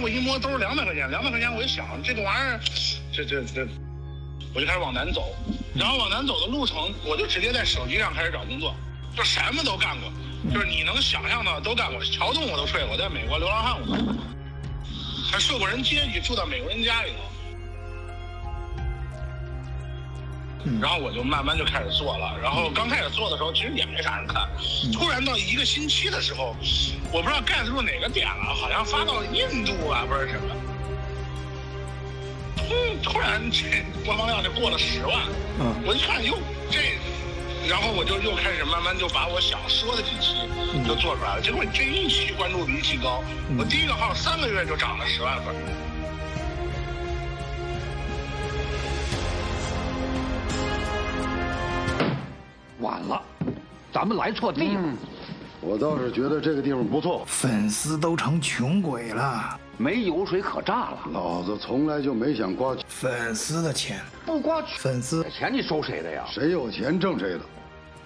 [0.00, 2.60] 我一摸兜两百块钱，两百块钱我一想这个玩意儿，
[3.12, 3.66] 这这这，
[4.54, 5.34] 我就开始往南走，
[5.74, 8.74] 然后往南走的路程，我就直接在手机上开始找工作，
[9.16, 10.10] 就什么都干过，
[10.52, 14.14] 就是你能想象的都干过，桥洞我都睡过，在美国流浪汉我都，
[15.30, 17.33] 还受过人接济，住到美国人家里头。
[20.80, 24.48] 然后我就慢慢就开始做了，然后刚开始做的时候其实也没啥人看，
[24.92, 26.56] 突然到一个星期的时候，
[27.12, 30.54] 我不知道盖子住哪个点了，好像发到印度啊，不是什么，
[32.56, 35.20] 突突然这播放量就过了十万，
[35.60, 35.74] 嗯。
[35.86, 36.38] 我一看哟
[36.70, 36.78] 这，
[37.68, 40.34] 然后我就又开始慢慢就把我想说的几期
[40.86, 43.22] 就做出来了，结果这一期关注比一期高，
[43.58, 45.54] 我第一个号三个月就涨了十万粉。
[52.84, 53.22] 晚了，
[53.90, 54.94] 咱们来错地方。
[55.62, 66.22] 我倒是觉得这个地方不错，粉丝都成穷鬼了，没油水可榨了，老子从来就没想刮，粉丝的钱，不刮粉丝，钱你收谁的呀？
[66.30, 67.40] 谁有钱挣谁的。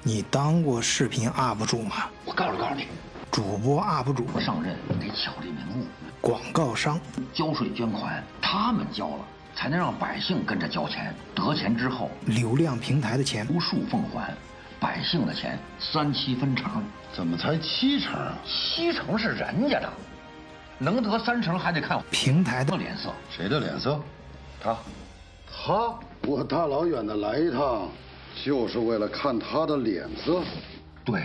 [0.04, 2.08] 你当过视频 UP 主吗？
[2.24, 2.86] 我告诉告诉你，
[3.32, 5.84] 主播 UP 主，我上任得巧立名目，
[6.20, 7.00] 广告商，
[7.34, 9.24] 交税捐款他们交了，
[9.56, 11.12] 才能让百姓跟着交钱。
[11.34, 14.32] 得钱之后流量平台的钱，无数奉还，
[14.80, 18.34] 百姓的钱三七分成，怎么才七成啊？
[18.46, 19.92] 七成是人家的，
[20.78, 23.10] 能得三成还得看平台的脸色。
[23.30, 24.00] 谁的脸色？
[24.60, 24.76] 他
[25.46, 25.94] 他，
[26.26, 27.88] 我大老远的来一趟，
[28.44, 30.42] 就是为了看他的脸色。
[31.04, 31.24] 对，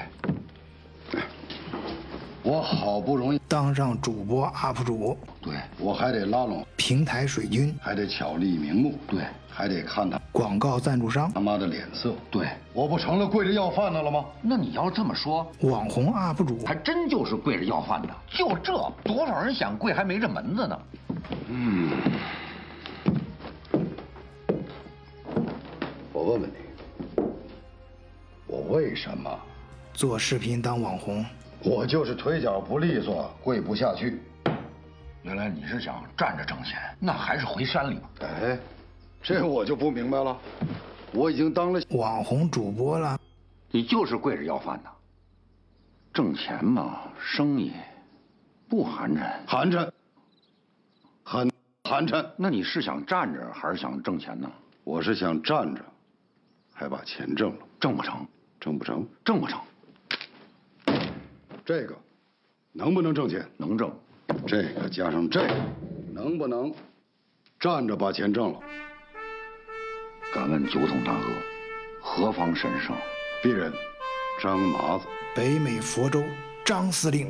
[2.44, 12.14] 我好不容易，当上主播 UP 主，对我还得拉拢，平台水军，还得巧立名目，对还得看他广告赞助商，他妈的脸色。
[12.30, 14.26] 对，我不成了跪着要饭的了吗？
[14.42, 18.10] 那你要这么说，网红 UP 主，还真就是跪着要饭的。
[18.30, 20.80] 就这，多少人想跪还没这门子呢。
[21.48, 21.92] 嗯
[26.12, 27.24] 我问问你，
[28.48, 29.32] 我为什么？
[29.94, 31.26] 做视频当网红，
[31.66, 34.22] 我就是腿脚不利索，跪不下去。
[35.22, 38.10] 原来你是想站着挣钱，那还是回山里吧。
[38.20, 38.60] 哎，
[39.22, 40.38] 这我就不明白了。
[41.14, 43.18] 我已经当了，网红主播了，
[43.72, 44.90] 你就是跪着要饭的。
[46.14, 47.72] 挣钱嘛，生意
[48.68, 49.32] 不寒碜。
[49.48, 49.90] 寒碜，
[51.24, 51.50] 很
[51.86, 52.26] 寒碜。
[52.36, 54.52] 那你是想站着还是想挣钱呢？
[54.84, 55.82] 我是想站着，
[56.74, 58.28] 还把钱挣了，挣不成，
[58.60, 59.08] 挣不成？
[59.24, 59.62] 挣不成，
[61.66, 61.96] 这个
[62.72, 63.48] 能不能挣钱？
[63.58, 63.92] 能挣。
[64.46, 65.56] 这个加上这个，
[66.12, 66.74] 能不能
[67.60, 68.60] 站着把钱挣了？
[70.34, 71.28] 敢问九统大哥，
[72.02, 72.96] 何方神圣？
[73.44, 73.72] 鄙人
[74.42, 75.06] 张麻子。
[75.36, 76.24] 北美佛州
[76.66, 77.30] 张司令。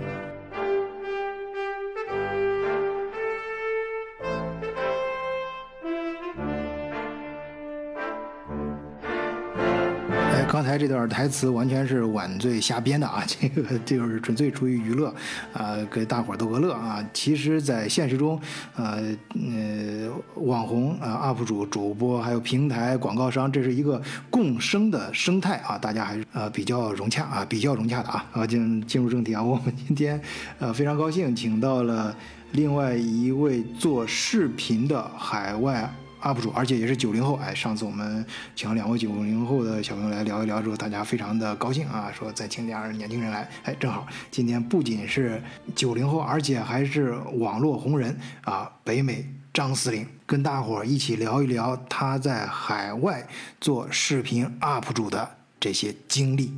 [10.53, 15.11] 刚才这段台词完全是晚醉瞎编的啊， 这个就是纯粹出于娱乐
[15.51, 17.03] 啊，给大伙儿逗个乐啊。
[17.11, 18.39] 其实，在现实中，
[18.75, 19.01] 呃
[19.33, 23.99] 呃，网红啊、UP 主、主播还有平台广告商，这是一个
[24.29, 28.23] 共生的生态啊，大家还是呃比较融洽啊，比较融洽的啊。
[28.33, 30.21] 啊，进进入正题啊， 我们今天
[30.59, 32.15] 呃非常高兴，请到了
[32.51, 35.91] 另外一位做视频的海外。
[36.23, 37.35] UP 主，而且也是九零后。
[37.35, 38.25] 哎，上次我们
[38.55, 43.49] 请了两位九零后的小朋友来聊一聊之后，大家非常的高兴啊，说再请点儿年轻人来。
[43.63, 45.41] 哎，正好今天不仅是
[45.75, 53.27] 九零后，而且还是网络红人啊，北美张司令，跟大伙儿一起聊一聊他在海外
[53.59, 55.29] 做视频 UP 主的
[55.59, 56.53] 这些经历。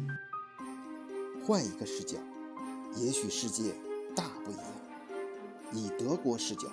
[1.43, 2.17] 换一个视角，
[2.97, 3.71] 也许世界
[4.15, 4.63] 大不一样。
[5.73, 6.67] 以德国视角，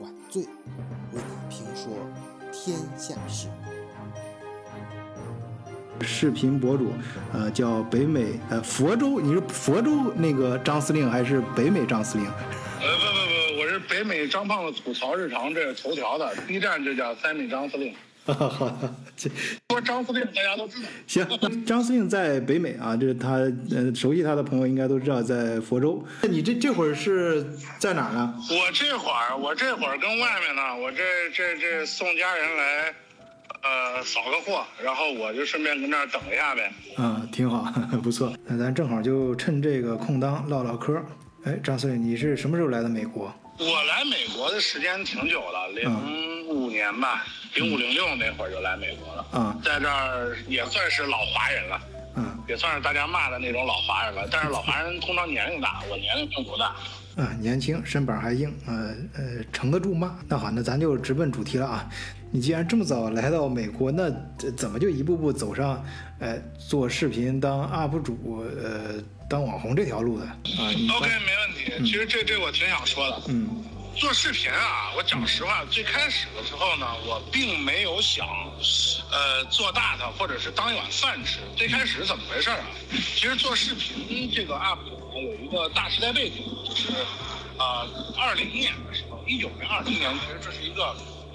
[0.00, 0.42] 晚醉
[1.12, 1.92] 为你评说
[2.52, 3.48] 天下事。
[6.00, 6.90] 视频博主，
[7.32, 12.26] 呃，叫北美呃佛州，你是佛州那个张司令还是北美张司令？
[12.26, 12.32] 呃，
[12.80, 17.94] 不不不，我是北美张胖子吐槽日常，这是头条的，B 站这叫三米张司令。
[18.24, 19.28] 好的，这
[19.70, 20.88] 说张司令大家都知道。
[21.06, 21.26] 行。
[21.66, 23.32] 张司令在北美啊，这是他
[23.70, 26.04] 呃熟悉他的朋友应该都知道，在佛州。
[26.22, 27.44] 你这这会儿是
[27.78, 28.34] 在哪儿呢？
[28.48, 32.94] 我这会儿，我这会儿跟外面呢，我这这这送家人来，
[33.62, 36.72] 呃，扫个货，然后我就顺便跟那儿等一下呗。
[36.98, 37.72] 嗯，挺好，
[38.02, 38.32] 不错。
[38.46, 41.02] 那咱正好就趁这个空当唠唠嗑。
[41.44, 43.34] 哎，张司令，你是什么时候来的美国？
[43.58, 49.26] 我来美国的时间挺久了，零五年吧，零五零六那会儿就来美国了。
[49.30, 51.80] 啊在这儿也算是老华人了，
[52.16, 54.26] 嗯也算是大家骂的那种老华人了。
[54.30, 56.74] 但是老华人通常年龄大， 我年龄并不大，
[57.16, 60.18] 啊，年轻，身板还硬，呃呃，撑得住骂？
[60.28, 61.88] 那好，那咱就直奔主题了啊。
[62.34, 65.84] 你既然这么早来到美国，那这怎么就一步步走上，
[66.18, 68.94] 呃，做视频当 UP 主，呃，
[69.28, 70.36] 当网红这条路的啊
[70.96, 71.84] ？OK，没问题。
[71.86, 73.22] 其实这这我挺想说的。
[73.28, 73.48] 嗯
[73.94, 78.26] 做视频啊，我讲实话，最开始的时候呢，我并没有想，
[79.10, 81.40] 呃，做大它或者是当一碗饭吃。
[81.58, 82.64] 最开始是怎么回事啊？
[82.90, 86.88] 其实做视频这个 UP 主，有一个大时代背景，就是，
[87.58, 87.86] 啊，
[88.16, 90.86] 二零年的时候，一九年、二零年，其实这是一个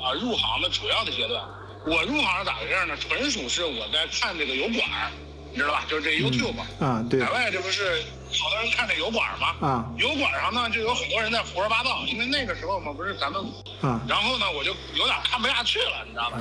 [0.01, 1.44] 啊、入行的主要的阶段。
[1.86, 2.98] 我入行是咋回事呢？
[2.98, 5.12] 纯属是我在看这个油管儿，
[5.57, 5.83] 你知道吧？
[5.89, 6.54] 就是这 YouTube。
[6.80, 8.04] 啊，对海外这不是
[8.39, 9.56] 好多人看这油管吗？
[9.59, 13.44] 啊油管上呢就有很多人在胡说八道，因为那个时候嘛不是咱们，
[13.81, 16.38] 啊然后呢我就有点看不下去了，你知道吧？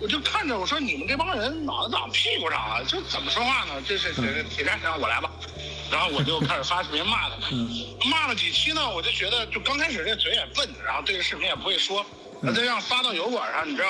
[0.00, 3.80] 我就看着我说你们这帮人脑子长屁股上了，这怎么说话呢？
[3.86, 5.30] 这是这铁站上我来吧。
[5.88, 7.68] 然后我就开始发视频骂他们，
[8.10, 12.04] 骂了几期呢，我就觉得就刚开始这嘴也笨，然后对着视频也不会说，
[12.42, 13.88] 那这样发到油管上，你知道，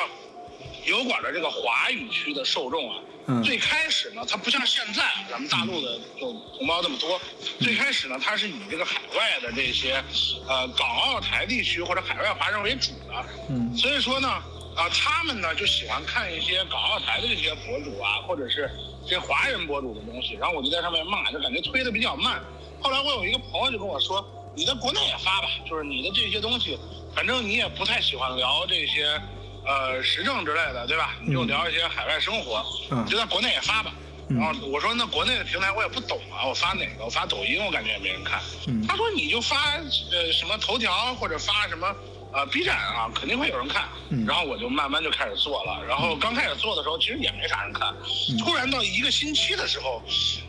[0.87, 3.43] 油管的这个华语区的受众啊，嗯。
[3.43, 7.21] 最开始呢，它不像现在咱们大陆的就同胞这么多，
[7.61, 10.03] 最开始呢，它是以这个海外的这些，
[10.49, 13.77] 呃，港澳台地区或者海外华人为主的，嗯。
[13.77, 18.71] 所以说呢，啊、他们呢就喜欢看一些港澳台的这些博主啊，或者是
[19.05, 22.43] 这些华人博主的东西，然后我就在上面骂，就感觉推的比较慢。
[22.81, 24.25] 后来我有一个朋友就跟我说，
[24.55, 26.79] 你在国内也发吧，就是你的这些东西，
[27.15, 29.21] 反正你也不太喜欢聊这些，
[29.67, 31.17] 呃，时政之类的，对吧？
[31.25, 32.65] 你就聊一些海外生活，
[33.07, 33.93] 就在国内也发吧。
[34.29, 37.05] 然后我说那国内的平台我也不懂啊，我发哪个？
[37.05, 38.41] 我发抖音，我感觉也没人看。
[38.67, 41.95] 嗯他说你就发呃什么头条或者发什么
[42.33, 43.89] 呃 B 站啊，肯定会有人看。
[44.11, 45.81] 嗯然后我就慢慢就开始做了。
[45.87, 47.89] 然后刚开始做的时候，其实也没啥人看。
[48.31, 50.03] 嗯突然到一个星期的时候，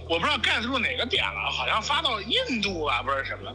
[0.09, 3.51] 我不知道 get 住哪个点了，好像发到印度啊，不知道什么。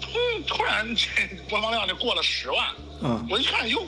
[0.00, 0.10] 突
[0.48, 1.06] 突然这
[1.48, 2.68] 播放量就过了十万。
[3.02, 3.86] 嗯我一看，哟，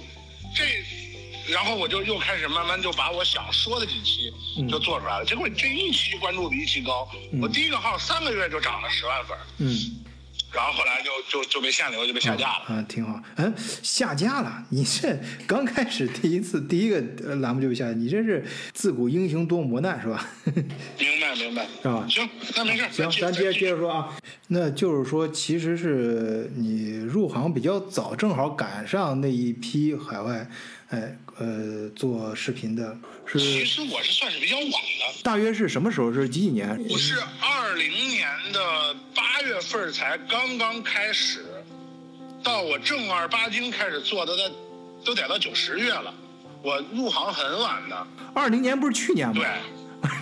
[0.54, 5.24] 这，然后我就又开始慢慢就把我想说的几期嗯就做出来了。
[5.24, 7.08] 结果这一期关注比一期高，
[7.40, 10.04] 我第一个号三个月就涨了十万粉，嗯。
[10.52, 12.64] 然后后来就就就被限流，就被下架了。
[12.66, 13.22] 啊，挺好。
[13.36, 14.64] 嗯，下架了。
[14.70, 15.16] 你这
[15.46, 20.26] 刚开始第一次第一个呃栏目就被下架，你这是自古英雄多磨难是吧？
[20.98, 24.08] 明 白明白，是吧行，那没事，行，咱接着接着说啊。
[24.48, 30.48] 那就是说，其实是你入行比较早，正好赶上那一批海外，
[30.90, 36.12] 哎呃做视频的是，其实我是算是比较晚的，大约是什么时候？
[36.12, 36.78] 是几几年？
[36.88, 38.60] 我是二零年的
[39.14, 41.44] 八月份才刚刚开始，
[42.42, 44.42] 到我正儿八经开始做的，都
[45.04, 46.12] 都得到九十月了。
[46.62, 49.34] 我入行很晚的，二零年不是去年吗？
[49.34, 49.48] 对，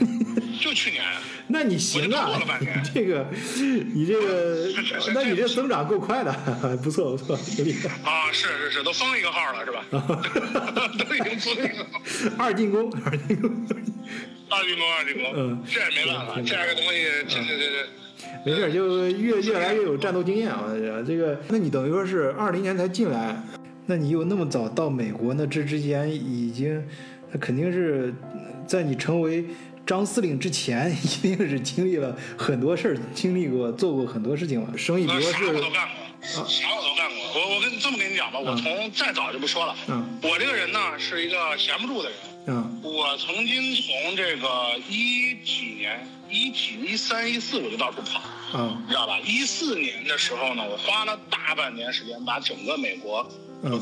[0.59, 1.03] 就去年。
[1.47, 3.27] 那你行啊了半，年你这个，
[3.95, 4.69] 你这个
[5.15, 6.33] 那你这增长够快的，
[6.83, 7.89] 不错不错，挺厉害。
[8.11, 9.85] 啊，是是是，都封一个号了是吧？
[10.99, 12.03] 都已经封一个号。
[12.45, 13.51] 二进攻，二进攻，
[14.51, 17.87] 二进攻，二进攻，嗯这也没办法，这个东西，这这这这，
[18.45, 20.65] 没事儿，就越越来越有战斗经验啊。
[21.07, 23.43] 这个，那你等于说是二零年才进来，
[23.87, 26.85] 那你又那么早到美国，那这之间已经，
[27.33, 28.13] 那肯定是
[28.67, 29.47] 在你成为
[29.89, 34.77] 张司令之前， 一定是经历了很多事儿，经历过做过很多事情了。
[34.77, 37.19] 生意，比呃啥如说是我都干过，啥我都干过。
[37.35, 42.19] 我我跟你这么跟你讲吧，我从再早就不说了，嗯我这个人呢是一个闲不住的人。
[42.51, 48.21] 嗯我曾经从这个一几年，一几一三一四我就到处跑，
[48.55, 49.19] 嗯你知道吧？
[49.21, 53.27] 一四年的时候呢，我花了大半年时间把整个美国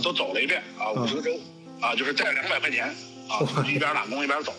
[0.01, 1.33] 都走了一遍啊，嗯五十个州
[1.81, 2.95] 啊，就是带两百块钱
[3.29, 4.55] 啊，一边打工一边走。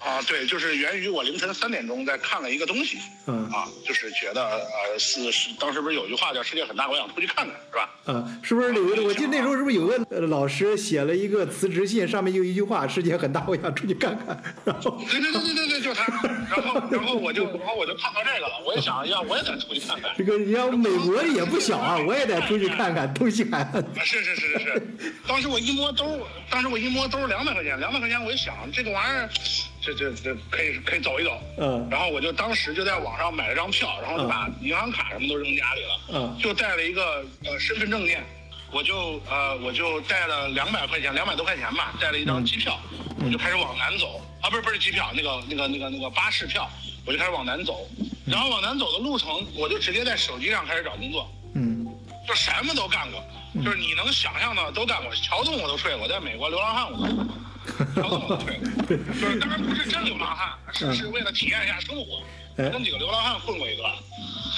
[0.00, 7.90] 啊，对，就是源于我凌晨三点钟在看了一个东西，嗯啊，就是觉得呃是是，当时不是有句话叫“世界很大，我想出去看看”，是吧？
[8.06, 9.02] 嗯，是不是有个？
[9.02, 16.04] 我记得那时候是不是有个呃老师写了一个辞职信，上面就一句话：“世界很大，我想出去看看。”然后对对对对对对，就他。
[16.48, 20.10] 然后然后我就然后我就看到这个了，我也想要，我也得出去看看。
[20.16, 23.82] 这个你要美国也不小啊，我也得出去看看东西海岸。
[23.82, 24.82] 啊是是是是是，
[25.28, 29.28] 当时我一摸兜，当时我一摸兜两百块钱，两百块钱我一想，这个玩意儿，
[29.80, 31.40] 这这这可以可以走一走。
[31.58, 36.00] 嗯然后我就当时就在网上买了张票，然后就把银行卡什么都扔家里了。
[36.12, 38.24] 嗯就带了一个呃身份证件，
[38.70, 42.78] 我就呃我就带了两百块钱，两百多块钱吧，带了一张机票，
[43.24, 44.20] 我就开始往南走。
[44.42, 46.68] 啊，不是不是机票，那个那个那个那个巴士票，
[47.04, 47.86] 我就开始往南走。
[48.26, 51.30] 然后往南走的路程，我就直接在手机上开始找工作。
[51.54, 51.86] 嗯
[52.28, 53.22] 就什么都干过，
[53.64, 57.26] 就是你能想象的都干过，桥洞我都睡过，在美国流浪汉我都
[57.70, 58.58] 睡过，桥洞我都睡
[58.96, 62.22] 过，就是当然不是真流浪汉，是是为了体验一下生活。
[62.56, 63.90] 哎跟几个流浪汉混过一段，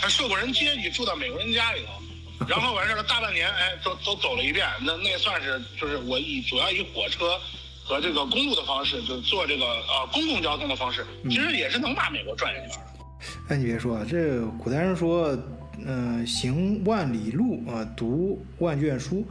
[0.00, 1.92] 还受过人接济，住到美国人家里头，
[2.48, 7.38] 然后完事儿了，大半年，哎，都都走了一遍，那那算是就是我以主要以火车
[7.84, 13.04] 和这个公路的方式，就坐这个呃公共交通的方式，其实也是能把美国转一圈的。
[13.50, 15.38] 哎，你别说啊，这古代人说，
[15.86, 19.24] 嗯、行万里路啊，读万卷书。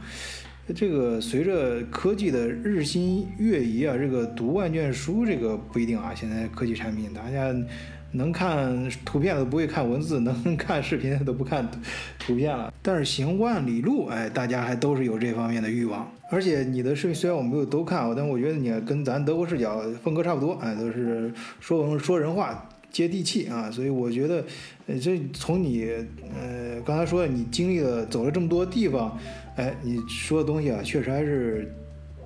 [0.74, 6.12] 这个随着科技的日新月异啊，这个读万卷书这个不一定啊。
[6.14, 7.52] 现在科技产品，大家
[8.12, 11.68] 能看图片的不会看文字，能看视频的都不看
[12.18, 12.72] 图片了。
[12.80, 16.08] 但是行万里路，哎，大家还都是有这方面的欲望。
[16.30, 22.68] 而且你的视频虽然我没有都看，但我觉得你跟咱德国视角风格差不多，哎，都是说文说人话。
[22.90, 24.44] 接地气啊，所以我觉得，
[24.86, 25.88] 呃，这从你
[26.38, 29.18] 呃刚才说，你经历了走了这么多地方，
[29.56, 31.74] 哎，你说的东西啊，确实还是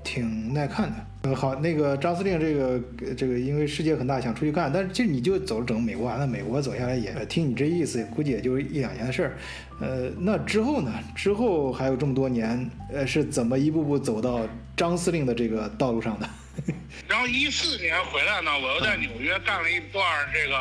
[0.05, 0.97] 挺耐看的。
[1.23, 9.37] 呃，好，那个张司令，这个呃这个因为世界很大，想出去干，但是其实你就走整个美国啊，那美国走下来也听你这意思，估计也就一两年的事儿。
[9.81, 10.93] 呃，那之后呢？
[11.15, 16.29] 之后还有这么多年，呃，是怎么一步步走到张司令的这个道路上的？
[17.07, 20.03] 然后一四年回来呢，我又在纽约干了一段
[20.33, 20.57] 这个，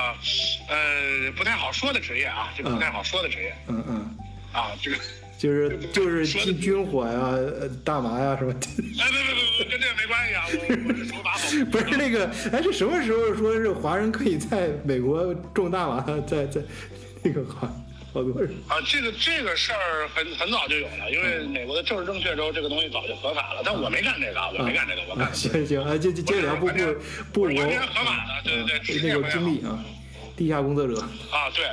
[0.68, 4.18] 呃，不太好说的职业啊，这个不太好说的职业嗯嗯，
[4.52, 4.98] 啊，这个，
[5.38, 7.20] 就是就是军军火呀、
[7.60, 8.68] 呃大麻呀什么的。
[9.00, 11.40] 哎，别别别别，跟这个没关系啊，我我是手把好。
[11.72, 16.62] 不是那个，哎，是什么时候说是华人可以在美国种大麻，在在
[17.24, 17.68] 那个好
[18.14, 23.62] 好多人啊，这个这个事儿很很早就有了，因为美国的政治正确之后，这个东西早就合法了。
[23.66, 26.74] 但我没干这个，我没干这个，我干啊，行行啊，接接接着聊不不
[27.34, 29.84] 不我合法的，对对对，那个经历啊，
[30.38, 30.98] 地下工作者
[31.30, 31.66] 啊，对，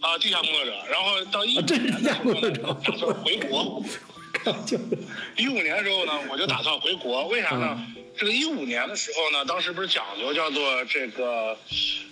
[0.00, 3.82] 啊，地下工作者，然后到一五年的时候地下工作呢，者打算回国。
[5.36, 7.76] 一五年的时候呢，我就打算回国，为啥呢？
[8.16, 11.56] 这个一五年的时候呢，当时不是讲究叫做这个，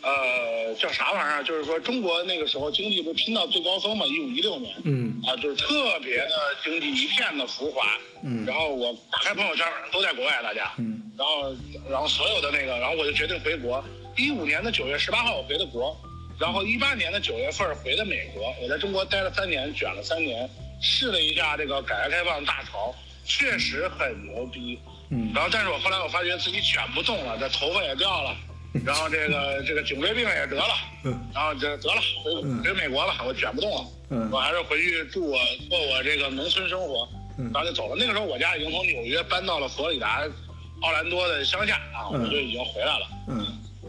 [0.02, 1.44] 呃，叫啥玩意儿？
[1.44, 6.30] 就是说中国那个时候经济不是拼到最高峰嘛，一五一六年，嗯啊，就是特别的
[6.64, 7.86] 经济一片的浮华，
[8.24, 11.54] 嗯然后我打开朋友圈都在国外，大家，嗯然后
[11.90, 13.82] 然后所有的那个，然后我就决定回国。
[14.16, 15.96] 一五年的九月十八号我回的国，
[16.38, 18.54] 然后一八年的九月份回的美国。
[18.62, 20.48] 我在中国待了三年，卷了三年，
[20.80, 24.78] 试了一下这个改革开放大潮，确实很牛逼。
[25.08, 28.36] 嗯然后，但是我后来我发觉自己卷不动了，这头发也掉了，
[28.84, 30.74] 然后这个 这个颈椎病也得了，
[31.04, 35.38] 嗯然后这得了，回回美国了，我卷不动了，嗯我还是回去住我
[35.70, 37.96] 过我这个农村生活，嗯然后就走了。
[37.96, 40.24] 那个时候我家已经从纽约搬到了佛罗里达
[40.82, 43.06] 奥兰多的乡下啊，我嗯就已经回来了。
[43.28, 43.46] 嗯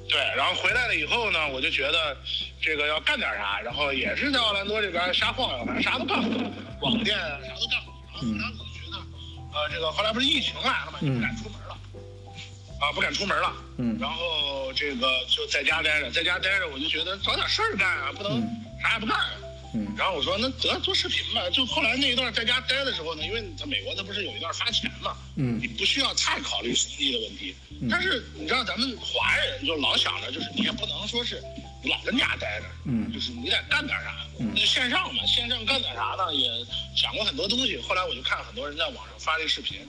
[0.09, 2.17] 对，然后回来了以后呢，我就觉得
[2.61, 6.41] 这个要干点啥，然后也是在奥兰多这边瞎晃悠，反正啥都干过，
[6.81, 7.93] 网店啊啥都干过。
[8.13, 8.97] 然后后来我就觉得，
[9.53, 11.77] 呃，这个后来不是疫情来了嘛，就不敢出门了，
[12.79, 13.53] 啊，不敢出门了。
[13.79, 18.41] 嗯然后这个就在家待着，在家待着，我就觉得找点事儿干啊，不能
[18.81, 19.19] 啥也不干。
[19.73, 21.49] 嗯然后我说那得做视频吧。
[21.49, 27.55] 就后来那一段在家待的时候呢，因为在美国它不是有一段发钱嘛，嗯你不需要太考虑生意的问题。
[27.89, 31.41] 但是你知道咱们华人就老想着，就是你也不能说是
[31.83, 34.15] 老跟家待着，嗯就是你得干点啥。
[34.39, 36.33] 嗯那就线上嘛，线上干点啥呢？
[36.33, 36.49] 也
[36.95, 37.77] 想过很多东西。
[37.77, 39.79] 后来我就看很多人在网上发这个视频，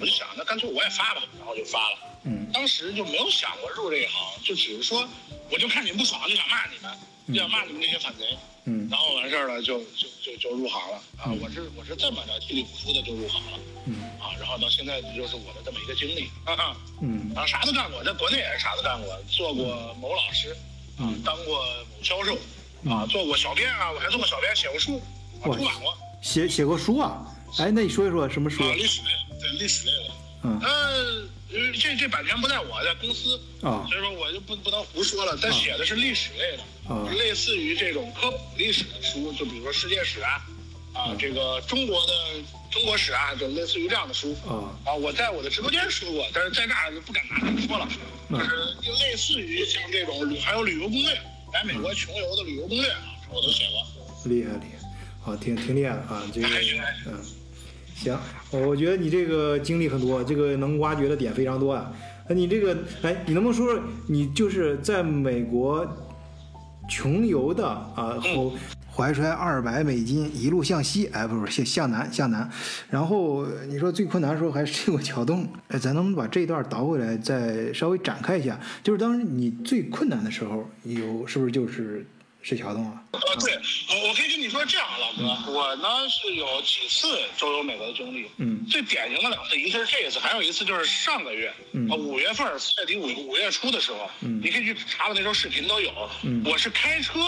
[0.00, 1.98] 我就想那干脆我也发吧，然后就发了。
[2.24, 5.08] 嗯当时就没有想过入这一行，就只是说，
[5.50, 6.92] 我就看你们不爽就想骂你们，
[7.28, 8.36] 就想骂你们这些反贼。
[8.68, 8.86] 嗯。
[8.90, 10.96] 然后完事儿了就就就就入行了。
[11.16, 11.32] 啊！
[11.40, 13.58] 我是我是这么着稀里糊涂的就入行了。
[13.86, 13.94] 嗯。
[14.20, 14.36] 啊！
[14.38, 16.76] 然后到现在就是我的这么一个经历，哈哈。
[17.00, 17.32] 嗯。
[17.34, 20.54] 然后啥都干过，在国内也是啥都干过，做过某老师，
[20.98, 21.64] 啊，当过
[21.96, 22.36] 某销售，
[22.90, 25.00] 啊，做过小编啊，我还做过小编，写过书，
[25.40, 27.24] 啊，出版过，写写过书啊？
[27.58, 30.10] 哎，那你说一说什么书啊，历史类的，对历史类的，
[30.42, 30.60] 嗯。
[31.80, 33.86] 这这版权不在我，在公司，啊。
[33.88, 35.36] 所以说我就不不能胡说了。
[35.36, 37.08] 他写的是历史类的，啊。
[37.16, 40.44] 类似于这种科普历史的书，就比如说世界史啊，
[40.92, 42.12] 啊，这个中国的
[42.70, 44.36] 中国史啊，就类似于这样的书。
[44.46, 44.76] 啊。
[44.84, 47.88] 啊，我在我的直播间说过，但是在那儿就不敢拿出来说了，
[48.28, 48.38] 嗯。
[48.38, 51.14] 就是就类似于像这种旅，还有旅游攻略，
[51.54, 54.30] 来美国穷游的旅游攻略啊，我都写过。
[54.30, 54.90] 厉害厉害，
[55.22, 56.48] 好，挺挺厉害的啊，这个
[57.06, 57.24] 嗯，
[57.98, 58.16] 行，
[58.50, 61.92] 我觉得你这个经历很多，这个能挖掘的点非常多啊。
[62.28, 65.86] 那你这个，哎，你能不能说说你就是在美国
[66.88, 68.18] 穷游的啊？
[68.20, 68.52] 后
[68.94, 72.48] 怀揣二百美金一路向西，哎，不是向向南向南，
[72.90, 78.58] 然后你说最困难的时候还是过桥洞，哎，咱能不能把这一段倒回来，再稍微展开一下？
[78.82, 82.06] 就是当时你最困难的时候，有是不是就是
[82.42, 83.02] 睡桥洞啊？
[83.12, 83.54] 呃，对，
[83.90, 88.64] 我我可以跟你说这样，老哥，我呢是有几次周游美国的经历，嗯。
[88.70, 94.40] 最典型的两次，一次是这一次，还有一次就是上个月，嗯呃五月份儿四月底五五月初的时候，嗯。
[94.42, 96.42] 你可以去查我那时候视频都有，嗯。
[96.46, 97.18] 我是开车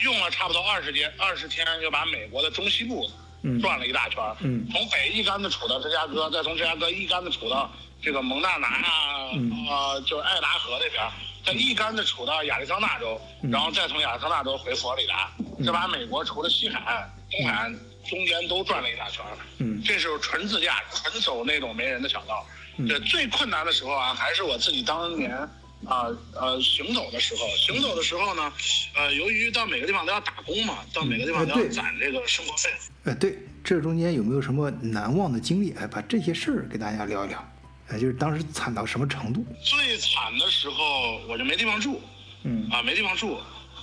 [0.00, 3.08] 用了差不多二十天，二十天就把美国的中西部
[3.42, 3.60] 嗯。
[3.62, 4.66] 转了一大圈儿，嗯。
[4.72, 7.70] 从北一竿子杵到芝加哥，再从芝加哥一竿子杵到
[8.02, 9.66] 这个蒙大拿啊，嗯。
[9.68, 11.02] 呃，就是爱达荷那边
[11.42, 15.30] 儿，再一竿子杵到亚利桑那州，嗯然后再从亚利桑那州回佛罗里达，
[15.64, 17.72] 这把美国除了西海岸、东海岸
[18.08, 19.36] 中间都转了一大圈儿。
[19.58, 22.46] 嗯这是纯自驾，纯走那种没人的小道。
[22.88, 25.36] 这最困难的时候啊，还是我自己当年
[25.84, 27.46] 啊呃行走的时候。
[27.58, 28.52] 行走的时候呢，
[28.96, 32.70] 呃，由于到每个地方都要打工嘛，到每个地方都要攒这个生活费。
[33.04, 35.74] 呃，对，这中间有没有什么难忘的经历？
[35.74, 37.49] 哎，把这些事儿给大家聊一聊。
[37.90, 39.44] 哎，就是当时惨到什么程度？
[39.62, 42.00] 最惨的时候，我就没地方住，
[42.44, 43.40] 嗯啊，没地方住，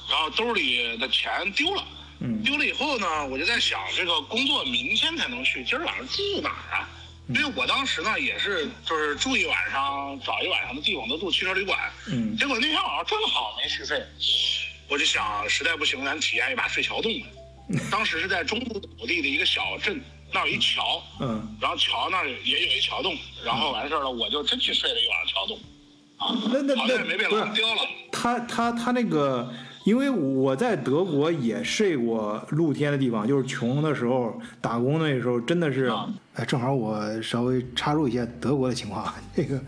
[0.09, 1.83] 然后兜里的钱丢了。
[2.19, 6.89] 嗯丢了以后呢，我就在想，这个工作明天才能去，今儿晚上住哪儿啊？
[7.29, 11.77] 因为我当时呢也是就是住一晚上，找一晚上的地方都住汽车旅馆。
[12.07, 14.01] 嗯结果那天晚上正好没续费，
[14.87, 17.27] 我就想实在不行，咱体验一把睡桥洞吧。
[17.91, 20.01] 当时是在中部土地的一个小镇，
[20.33, 25.59] 那儿有一桥，嗯，然后桥那儿也有一桥洞，然后完事儿了，我就真去睡了一晚上桥洞，
[26.17, 27.81] 啊，那那好像也没被狼叼了。
[28.11, 29.51] 他他他那个，
[29.87, 39.61] 因为我在德国也睡过露天的地方，就是穷的时候打工那时候，真的是啊，哎，正好我稍微插入一下德国的情况， 这个，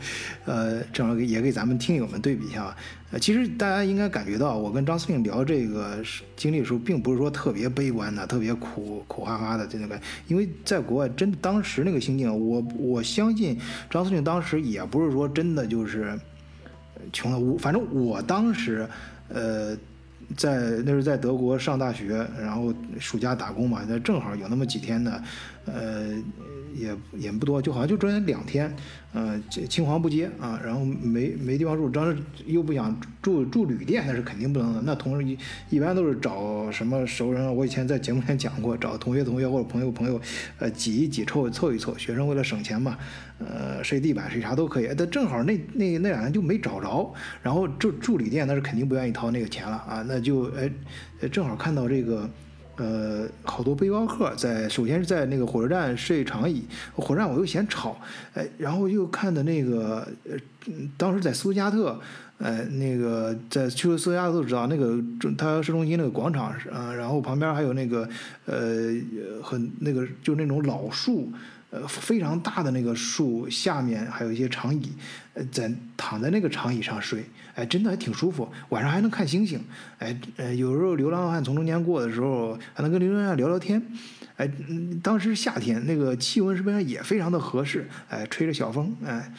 [0.44, 2.76] 呃，正好给也给咱们听友们对比一下。
[3.12, 6.04] 呃，其实大家应该感觉到，我跟张司令聊这个
[6.36, 13.58] 经历的时候，并不是说特别悲观的、特别苦苦哈哈的这种感觉，因为在国外，真的当时那个心境，我我相信
[13.90, 16.20] 张司令当时也不是说真的就是。
[17.14, 18.86] 穷的，我反正我当时，
[19.30, 19.76] 呃，
[20.38, 25.24] 在那是在德国上大学，然后暑假打工嘛，那正好有那么几天呢，
[25.66, 26.12] 呃，
[26.76, 28.74] 也也不多，就好像就中间两天，
[29.14, 34.82] 呃，青黄不接啊，然后没没地方住，当时又不想住住旅店，那是肯定不能的。
[34.86, 35.38] 那同时一
[35.70, 40.20] 一般都是找什么熟人，我以前在节目里讲过，找同学同学或者朋友朋友，
[40.60, 41.98] 呃，挤一挤凑凑一凑。
[41.98, 42.98] 学生为了省钱嘛，
[43.40, 44.90] 呃，睡地板睡啥都可以。
[44.98, 50.70] 但正好那那那两天就没找着，然后住住旅店那是肯定不愿意掏那个钱了啊，那就哎，
[51.32, 52.30] 正好看到这个。
[52.80, 56.64] 呃，好多背包客在，首先是在那个火车站睡长椅，
[56.96, 58.00] 火车站我又嫌吵，
[58.34, 60.38] 哎，然后又看的那个，呃，
[60.96, 62.00] 当时在苏加特，
[62.38, 68.08] 呃，那个在去苏加特都知道那个中它市中心那个广场，啊、然后旁边还有那个，
[68.46, 68.94] 呃，
[69.44, 71.30] 很那个就那种老树，
[71.72, 74.94] 呃，非常大的那个树下面还有一些长椅，
[75.34, 77.26] 呃，在躺在那个长椅上睡，
[77.60, 79.62] 哎，真的还挺舒服，晚上还能看星星，
[79.98, 83.82] 哎，呃，有时候流浪汉从中间过的时候，还能跟流浪汉聊聊天，
[84.38, 89.34] 哎，嗯当时夏天那个气温是不是也非常的合适，哎，吹着小风，哎。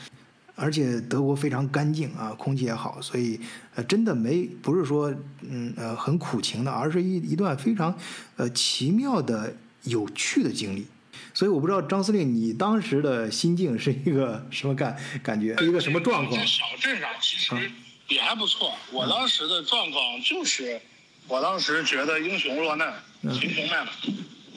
[0.57, 3.41] 而且德国非常干净啊，空气也好，所以
[3.75, 7.97] 呃，真的没不是说嗯呃很苦情的，而是一一段非常
[8.37, 9.55] 呃奇妙的
[9.85, 10.87] 有趣的经历。
[11.33, 16.47] 所以我不知道张司令，你当时的心境是一个什么感感觉，是一个什么状况这？
[16.47, 17.71] 小镇上其实
[18.11, 18.77] 也还不错。
[18.93, 20.79] 我当时的状况就是，
[21.27, 23.91] 我当时觉得英雄落难，秦琼卖马，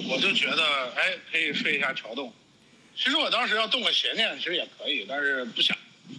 [0.09, 2.33] 我就觉得哎，可以睡一下桥洞。
[2.95, 5.77] 其实我当时要动个邪念，其实也可以，但是不想，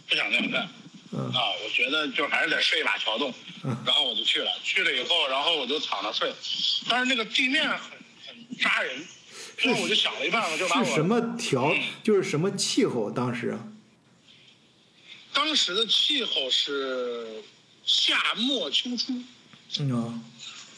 [0.08, 0.68] 不想那样干。
[1.12, 3.32] 嗯啊，我觉得就还是得睡一把桥洞，
[3.84, 4.50] 然后我就去了。
[4.64, 6.32] 去了以后，然后我就躺着睡，
[6.88, 7.78] 但是那个地面很
[8.26, 8.96] 很扎人，
[9.58, 11.72] 所以我就想了一办法，就把我是什么调？
[12.02, 13.10] 就是什么气候？
[13.10, 13.58] 当时啊
[15.34, 17.42] 当时的气候是
[17.84, 19.12] 夏末秋初，
[19.80, 20.20] 嗯啊，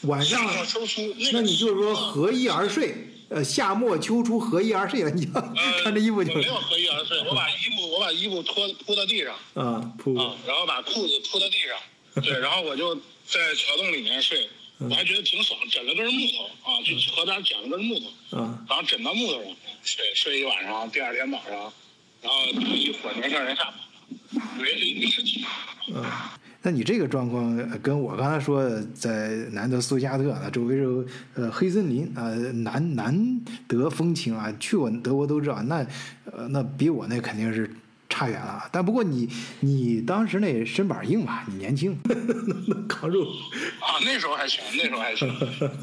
[0.01, 0.45] 晚上。
[0.45, 2.95] 夏末秋初，那你就是说合衣而睡，
[3.29, 9.35] 呃，夏末秋初合衣而睡了，你就呃穿着衣服没有合衣而睡，我把衣服 我把衣服脱铺到地上。
[9.53, 10.15] 啊铺。
[10.17, 11.79] 啊，然后把裤子铺到地上，
[12.23, 12.95] 对，然后我就
[13.27, 21.71] 在桥洞里面睡，我还觉得挺爽，枕了根木头啊，去河边捡了根木头，啊然后枕到木头上睡睡一晚上，第二天早上，
[22.21, 23.71] 然后一火车让人吓
[24.33, 25.45] 跑了，以为是一个尸体。
[25.93, 26.03] 嗯。
[26.63, 35.85] 那你这个状况跟我刚才说，在南德苏加特那，周围是呃黑森林啊、南南德风情啊，去过德国都知道，那
[36.25, 37.69] 呃那比我那肯定是
[38.17, 38.67] 差远了。
[38.71, 41.95] 但不过你你当时那身板硬吧，你年轻，
[42.67, 43.23] 能 扛住。
[43.79, 45.27] 啊，那时候还行，那时候还行。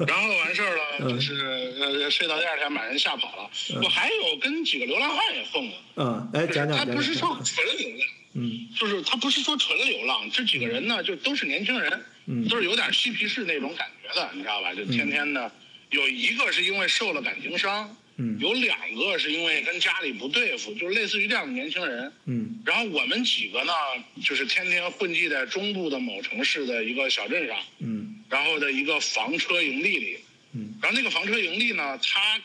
[0.06, 3.48] 然后完事儿了， 就是呃睡到第二天把人吓跑了。
[3.82, 7.38] 我还有跟几个流浪汉也混过，嗯，哎讲讲他不是说。
[7.44, 14.74] 纯流浪，嗯就是他不是说纯流浪，这几个人呢就都是年轻人，嗯都是有点嬉皮士那种感觉的，你知道吧？
[14.74, 15.50] 就天天的，
[15.90, 18.38] 有一个是因为受了感情伤，嗯。
[18.38, 22.12] 有两个是因为跟家里不对付，就是类似于这样的年轻人。
[22.26, 22.60] 嗯。
[22.64, 23.72] 然后我们几个呢，
[24.24, 28.22] 就是天天混迹在中部的某城市的一个小镇上，嗯。
[28.28, 30.18] 然后的一个房车营地里，
[30.52, 30.74] 嗯。
[30.80, 32.40] 然后那个房车营地呢，它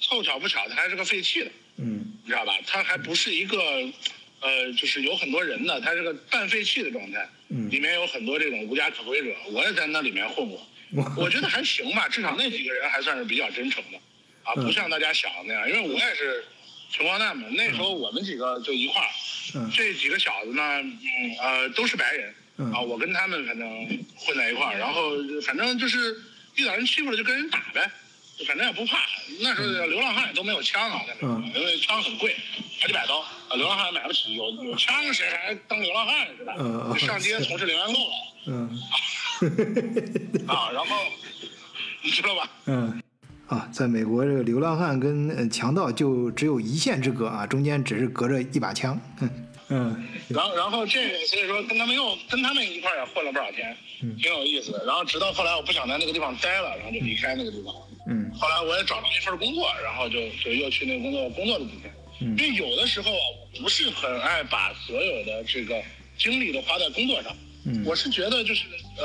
[0.00, 2.04] 凑巧不巧，它还是个废弃的，嗯。
[2.22, 2.58] 你知道吧？
[2.66, 3.58] 它还不是一个，
[4.40, 7.68] 呃，就是有很多人的，它是个半废弃的状态，嗯。
[7.70, 10.66] 里面有很多这种无家可归者，我也在那里面混过，
[11.16, 13.98] 我觉得还行吧，至少那几个人还算是比较真诚的，
[14.44, 14.64] 啊，嗯。
[14.64, 16.44] 不像大家想的那样，因为我也是
[16.90, 19.08] 穷光蛋嘛，那时候我们几个就一块儿，
[19.54, 19.70] 嗯。
[19.74, 22.72] 这几个小子呢，嗯呃，都是白人，嗯。
[22.72, 23.68] 啊，我跟他们反正
[24.16, 25.12] 混在一块儿，然后
[25.46, 26.16] 反正就是
[26.56, 27.90] 遇到人欺负了就跟人打呗，
[28.46, 28.98] 反正也不怕。
[29.40, 31.00] 那时候流浪汉也都没有枪啊，
[31.54, 32.34] 因为枪很贵，
[32.80, 36.54] 好几百刀，啊，流浪汉买不起，有有枪谁还当流浪汉是吧？
[36.58, 36.90] 嗯？
[36.90, 38.14] 嗯就上街从事流浪购了
[38.46, 38.80] 嗯。
[40.48, 40.96] 啊，然后
[42.02, 42.50] 你知道吧？
[42.66, 43.02] 嗯。
[43.50, 48.96] 啊，在美国，这个流浪汉跟呃强盗就只有一线之隔啊，中间只是隔着一把枪。
[49.20, 49.30] 嗯
[49.70, 54.84] 嗯然后，然后这个，所以说跟他们又跟他们一块儿也混了不少天，嗯挺有意思的。
[54.86, 57.74] 然后直到后来我不想在那个地方待了，然后就离开那个地方。
[58.06, 61.92] 嗯后来我也找到一份工作，然后就就又去那个工作工作了几天。
[62.20, 65.82] 嗯因为有的时候啊，我不是很爱把所有的这个
[66.16, 67.34] 精力都花在工作上。
[67.64, 68.64] 嗯我是觉得就是
[68.96, 69.04] 呃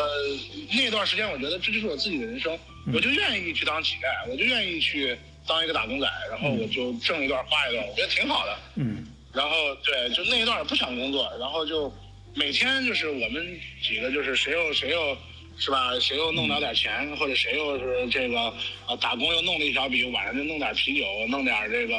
[0.73, 2.57] 那段时间，我觉得这就是我自己的人生，
[2.93, 8.57] 我就愿意去当乞丐，我就愿意去当一个打工仔，然后我就挣一段花一段，我觉得挺好的。
[8.75, 11.93] 嗯然后对，就那一段儿不想工作，然后就
[12.33, 15.17] 每天就是我们几个就是谁又谁又
[15.57, 18.53] 是吧，谁又弄到点钱，或者谁又是这个
[18.87, 21.93] 呃打工又弄了一小笔，晚上就弄点啤酒，弄点这个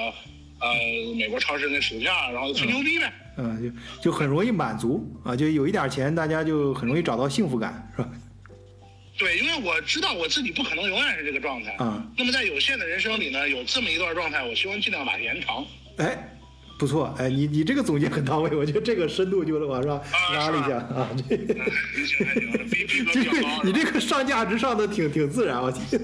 [0.60, 0.74] 呃
[1.14, 3.12] 美国超市那薯片，然后吹牛逼呗。
[3.12, 8.08] 嗯，就就很容易满足啊，就有一点钱，大家就很容易找到幸福感，是吧？
[9.18, 11.72] 对，因为我知道我自己不可能永远是这个状态。
[11.76, 15.64] 啊那么在有限的人生里呢，有这么一段状态，我希望尽量把它延长。
[15.96, 16.38] 哎，
[16.78, 19.98] 不错，哎，你你这个总结很到位，我觉得这个深度就往上
[20.34, 23.62] 拉了一下啊，这嗯，还行行，逼逼格这个比较高。
[23.64, 25.98] 你这个上价值上的挺挺自然，我听。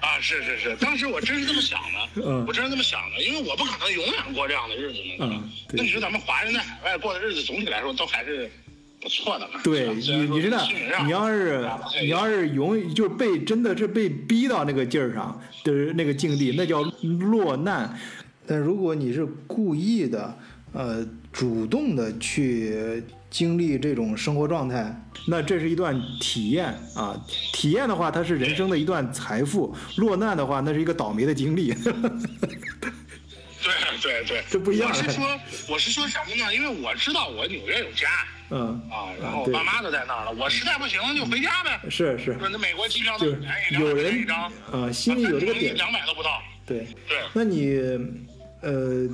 [0.00, 5.28] 啊，是是是，当时我真是这么想的，嗯我真是这么想的，因为我不可能永远过这样的日子嘛。
[5.30, 8.50] 嗯那你说咱们华人在海外过的日子，总体来说都还是
[9.00, 9.60] 不错的嘛。
[9.62, 10.60] 对你，你真的，
[11.04, 11.68] 你要是
[12.00, 16.82] 你要是永就是被真的是被逼到那个劲儿上的那个境地，那叫
[17.30, 17.98] 落难。
[18.46, 20.38] 但如果你是故意的，
[20.72, 24.94] 呃，主动的去经历这种生活状态，
[25.26, 27.18] 那这是一段体验啊。
[27.52, 31.72] 体验的话，它是人生的一段财富；落难的话，那是一个倒霉的经历。
[31.72, 31.92] 对
[34.00, 36.54] 对对，这不一样我是说，我是说什么呢？
[36.54, 38.06] 因为我知道我纽约有家
[38.50, 41.80] 嗯啊，然后我爸妈都在那儿了，我实在不行就回家呗。
[41.90, 45.74] 是是，那美国机票那就是么便宜，有人一张，啊，心里有这个点。
[45.74, 46.40] 两百都不到。
[46.64, 47.74] 对，对，那你
[48.60, 49.08] 呃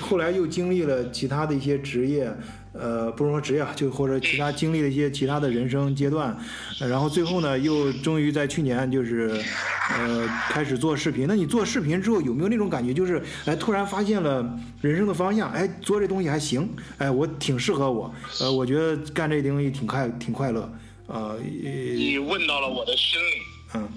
[0.00, 2.32] 后来又经历了其他的一些职业，
[2.72, 6.36] 呃，不是说职业啊，就或者其他经历了一些其他的人生阶段，
[6.80, 9.42] 呃然后最后呢，又终于在去年就是
[9.90, 11.26] 呃开始做视频。
[11.26, 16.68] 那你做视频之后有没有那种感觉，就是哎突然发现了人生的方向，哎做这东西还行，
[16.98, 20.70] 哎我挺适合我，呃我觉得干这东西挺快挺快乐，
[21.06, 23.42] 呃你问到了我的心里。
[23.74, 23.88] 嗯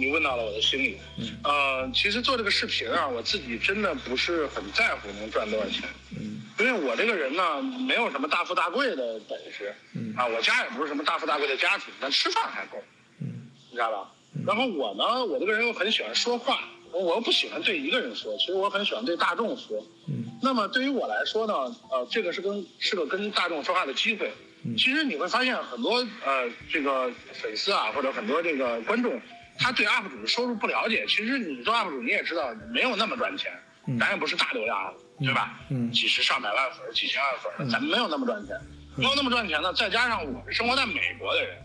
[0.00, 0.96] 你问到了我的心里，
[1.44, 5.82] 呃，其实做这个视频啊，我自己真的不是很在乎能赚多少钱，
[6.18, 12.82] 嗯因为我这个人呢，没有什么大富大贵的本事，嗯啊，我家也不是什么大富大贵的家庭，但吃饭还够，
[13.20, 14.10] 嗯你知道吧？
[14.46, 16.60] 然后我呢，我这个人又很喜欢说话，
[16.92, 19.86] 我又不喜欢对一个人说，其实我很喜欢对大众说。
[20.08, 21.52] 嗯那么对于我来说呢，
[21.90, 24.32] 呃，这个是跟是个跟大众说话的机会。
[24.76, 29.18] 其实你会发现很多呃这个粉丝啊，或者很多这个观众，
[29.60, 31.04] 他对 UP 主的收入不了解。
[31.06, 33.52] 其实你做 UP 主，你也知道没有那么赚钱，
[33.98, 35.60] 咱也不是大流量，对吧？
[35.68, 38.56] 嗯几十上百万粉，几千万粉，咱没有那么赚钱。
[38.96, 41.56] 没有那么赚钱呢，再加上我是生活在美国的人，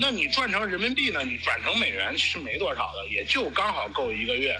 [0.00, 1.22] 那你赚成人民币呢？
[1.22, 4.58] 你转成美元其实没多少的，也就刚好够一个月，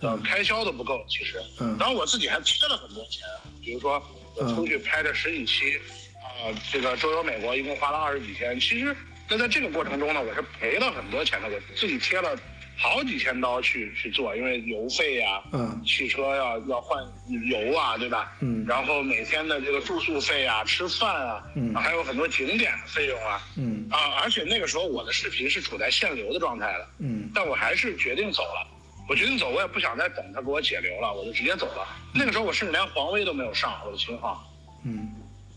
[0.00, 1.42] 呃，开销都不够其实。
[1.60, 3.22] 嗯然后我自己还贴了很多钱，
[3.60, 4.00] 比如说
[4.36, 5.76] 我出去拍了十几期，
[6.22, 8.58] 啊、这个周游美国一共花了二十几天。
[8.60, 8.96] 其实
[9.28, 12.36] 那在这个过程中呢，我是赔了很多钱的，我自己贴了
[12.76, 17.02] 好几千刀去去做，因为油费呀、嗯汽车要要换
[17.50, 18.32] 油啊，对吧？
[18.40, 28.66] 嗯然后每天的这个住宿费啊、吃饭啊，嗯还有很多景点的费用啊，嗯啊，而且那个时候我的视频是处在限流的状态的，嗯但我还是决定走了。
[29.06, 31.86] 我决定走，我也不想再等他给我解流了，我就直接走了。
[32.14, 34.42] 那个时候我甚至连黄威都没有上我的新号，
[34.82, 35.12] 嗯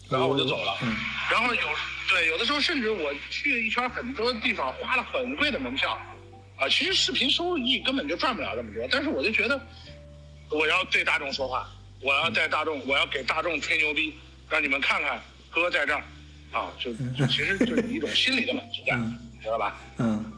[0.09, 0.77] 然后我就走了。
[0.81, 0.95] 嗯
[1.29, 1.61] 然后有
[2.07, 5.91] 对有的时候甚至我去了一圈很多地方，花了很贵的门票，
[6.55, 9.59] 啊，其实视频收入益根本就赚不了这么多，但是我就觉得
[10.49, 11.67] 我要对大众说话，
[12.01, 14.13] 我要带大众，我要给大众吹牛逼，
[14.49, 16.01] 让你们看看哥在这儿，
[16.53, 19.77] 啊，就就其实就是一种心理的满足感，嗯知道吧？
[19.97, 20.31] 嗯，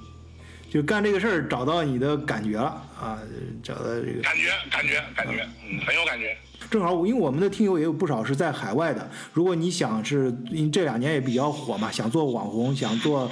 [0.72, 2.66] 就干这个事儿找到你的感觉了
[3.00, 3.22] 啊，
[3.64, 6.36] 找到这个感觉感觉感觉，嗯，很有感觉。
[6.70, 9.10] 正好，因为我们的听友也有不少是在海外的。
[9.34, 13.30] 如果你想是，因为这两年也比较火嘛，想做网红，想做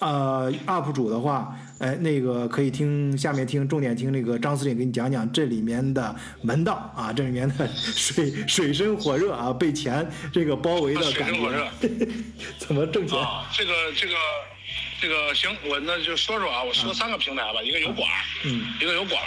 [0.00, 11.88] 呃 UP 主的话，哎，那个可以听下面听，重点听那个张司令给你讲讲这里面的门道啊，这里面的 水水深火热啊，被钱这个包围的水感深火热觉，
[12.58, 13.16] 怎么挣钱？
[13.18, 14.14] 啊，这个这个
[15.00, 18.06] 这个行，我那就说说啊，我说三个平台吧，一个油管
[18.80, 19.22] 一个油管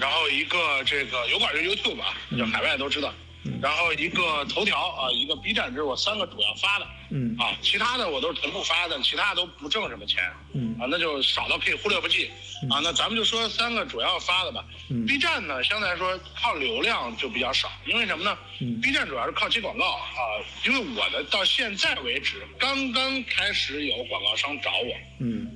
[0.00, 3.60] 然后一个这个油管儿就是 YouTube 啊，就海外都知道，嗯。
[3.62, 7.36] 然后一个头条啊，一个 B 站，这是我三个主要发的，嗯。
[7.38, 10.22] 啊，其他的我都是同步发的，其他都不挣什么钱，
[10.54, 10.76] 嗯。
[10.80, 12.30] 啊，那就少到可以忽略不计，
[12.70, 14.64] 啊，那咱们就说三个主要发的吧。
[14.90, 15.04] 嗯。
[15.06, 18.80] B 站呢，相对来说靠流量就比较少，因为什么呢、嗯。
[18.80, 25.50] B 站主要是靠接广告啊，因为我的到现在为止刚刚开始有广告商找我，嗯。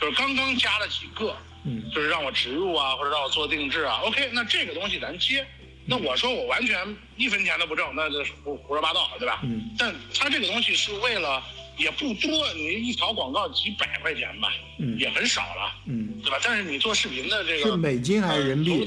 [0.00, 1.90] 就是刚刚加了几个，嗯。
[1.94, 4.00] 就是让我植入啊，或者让我做定制啊。
[4.02, 5.46] OK，那这个东西咱接。
[5.86, 9.40] 那我说我完全一分钱都不挣，那就是胡胡说八道，对吧？
[9.44, 9.70] 嗯。
[9.78, 11.42] 但他这个东西是为了
[11.76, 16.38] 也不多，你一条广告几百块钱吧，嗯也很少了，嗯，对吧？
[16.42, 18.86] 但是你做视频的这个是美金还是人民币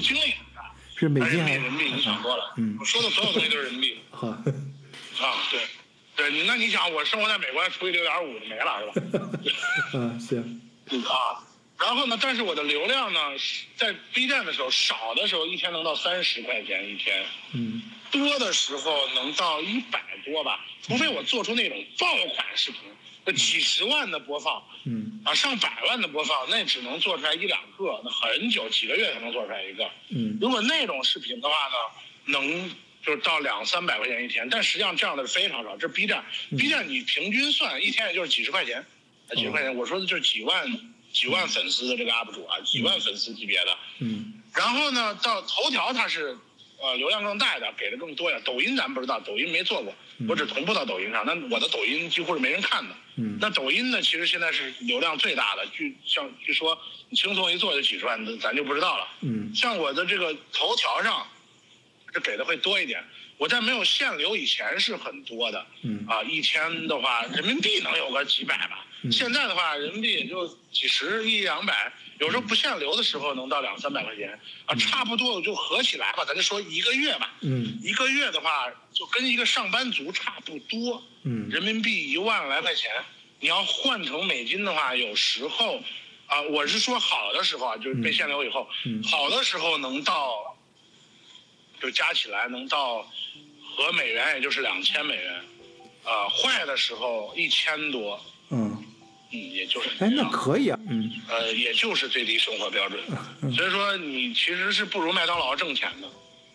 [0.96, 2.54] 是美金还是人民币，你想多了。
[2.58, 4.44] 嗯我说的所有东西都是人民币 好，啊，
[5.52, 5.60] 对，
[6.16, 9.30] 对，你那你想我生活在美国除以六点五就没了，是吧？
[9.94, 10.62] 嗯 行，
[11.06, 11.38] 啊，
[11.80, 13.20] 然后呢，但是我的流量呢，
[13.76, 22.80] 在 B 站的时候少的时候一天能到三十块钱一天，嗯多的时候能到一百多吧，除非我做出那种爆款视频，
[23.26, 29.90] 那几十万的播放嗯啊，上百万的播放，那只能做出来一两个，那很久几个月才能做出来一个。
[30.10, 32.70] 嗯如果那种视频的话呢，能
[33.06, 35.78] 就是到两三百块钱一天，但实际上这样的非常少。
[35.78, 36.26] 这 B 站
[36.58, 38.84] ，B 站你平均算一天也就是几十块钱，
[39.28, 39.76] 呃几十块钱。
[39.76, 40.66] 我说的就是几万
[41.18, 43.78] 几万粉丝的这个 UP 主啊，几万粉丝级别的。
[44.00, 46.38] 嗯然后呢，到头条它是
[46.80, 48.40] 呃流量更大的，给的更多呀。
[48.46, 49.92] 抖音咱不知道，抖音没做过，
[50.30, 51.26] 我只同步到抖音上。
[51.26, 52.96] 那我的抖音几乎是没人看的。
[53.16, 56.78] 嗯那抖音呢，其实现在是流量最大的，据像据说
[57.10, 59.08] 你轻松一做就几十万，咱就不知道了。
[59.22, 61.28] 嗯像我的这个头条上，
[62.14, 63.04] 这给的会多一点。
[63.38, 77.78] 我在没有限流以前是很多的，嗯啊，一天的话人民币能有个几百吧，嗯现在的话人民币也就几十一两百，有时候不限流的时候能到两三百块钱，啊，差不多就合起来吧，咱就说一个月吧，嗯。
[77.82, 81.48] 一个月的话就跟一个上班族差不多，嗯。
[81.50, 82.92] 人民币一万来块钱，
[83.40, 85.82] 你要换成美金的话，有时候，
[86.26, 89.02] 啊、我是说好的时候啊，就是被限流以后，嗯。
[89.04, 90.58] 好的时候能到，
[91.80, 93.04] 就加起来能到
[93.76, 95.44] 合美元也就是两千美元，
[96.04, 98.84] 啊、坏的时候一千多，嗯，
[99.32, 103.00] 嗯，也就是哎，那可以啊，嗯呃，也就是最低生活标准，
[103.54, 106.08] 所以说你其实是不如麦当劳挣钱的，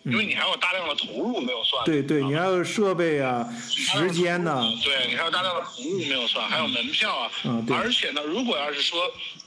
[0.03, 7.31] 因为你还有大量的投入没有算，对对，啊你还有设备啊，时间呐，对你还有大量的投入没有算，还有门票啊。
[7.69, 8.99] 而且呢，如果要是说，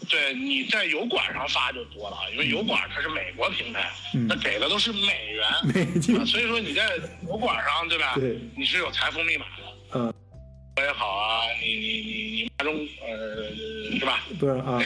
[0.09, 6.89] 对你在油管上发就多了啊，因为油管它是美国平台，嗯那给的都是美元，美金啊所以说你在
[7.27, 8.15] 油管上，对吧？
[8.15, 9.99] 对你是有财富密码的。
[9.99, 10.15] 嗯。
[10.79, 14.21] 我也好啊，你你你你妈中呃是吧？
[14.39, 14.79] 不是啊，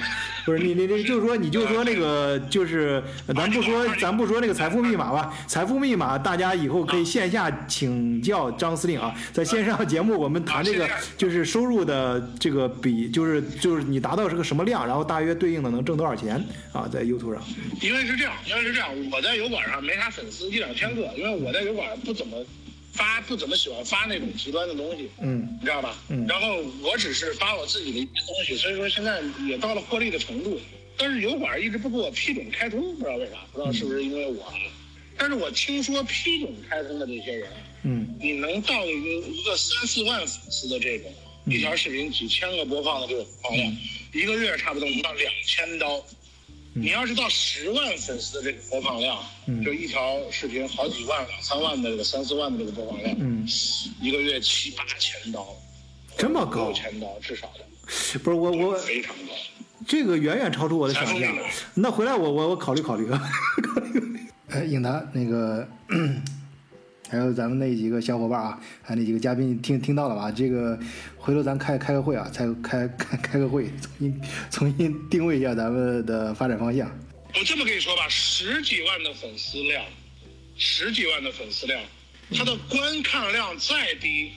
[0.44, 3.03] 不是你你你就是说你就说那个 就是
[3.35, 16.37] 咱不说咱不说那个财富密码吧，财富密码大家以后可以线下请教张司令啊，在线上节目我们谈这个就是收入的这个比就是就是你达到是个什么量，然后大约对应的能挣多少钱
[16.72, 17.42] 啊，在 YouTube 上，
[17.81, 22.37] 因为是这样，因为是这样，我在油管上没啥粉丝，一两千个，因为我在油管上不怎么
[22.92, 25.96] 发，不怎么喜欢发那种极端的东西，嗯你知道吧？
[26.09, 30.61] 嗯然后我只是发我自己的一些东西，所以说现在也到了获利的程度。
[30.96, 34.53] 但是油管一直不给我批准开通，不知道为啥，不知道是不是因为我啊。
[35.16, 41.12] 但是我听说批准开通的这些人啊，嗯你能到一个一个三四万粉丝的这种，
[41.46, 43.76] 一条视频几千个播放的这种播放量，
[44.12, 46.05] 一个月差不多能到两千刀。
[46.72, 49.64] 你要是到十万粉丝的这个播放量，嗯。
[49.64, 53.46] 就一条视频好几万、两三万的这个三四万的这个播放量，嗯，
[54.00, 55.46] 一个月七八千刀，
[56.16, 56.66] 这么高？
[56.66, 57.48] 六，千刀至少。
[57.59, 59.33] 的，不是我我非常高。
[59.87, 61.37] 这个远远超出我的想象，
[61.74, 63.18] 那回来我我我考虑考虑啊，
[63.62, 64.20] 考虑考虑。
[64.48, 65.66] 哎，颖达那个。
[67.11, 70.31] 还有咱们那几个小伙伴啊，还有那几个嘉宾听听到了吧？
[70.31, 70.79] 这个
[71.16, 76.88] 回头咱开开个会啊，再开开开个会，重新重新定位一下咱们的发展方向。
[77.35, 79.85] 我这么跟你说吧，十几万的粉丝量，
[80.57, 81.83] 十几万的粉丝量，
[82.33, 84.31] 它的观看量再低，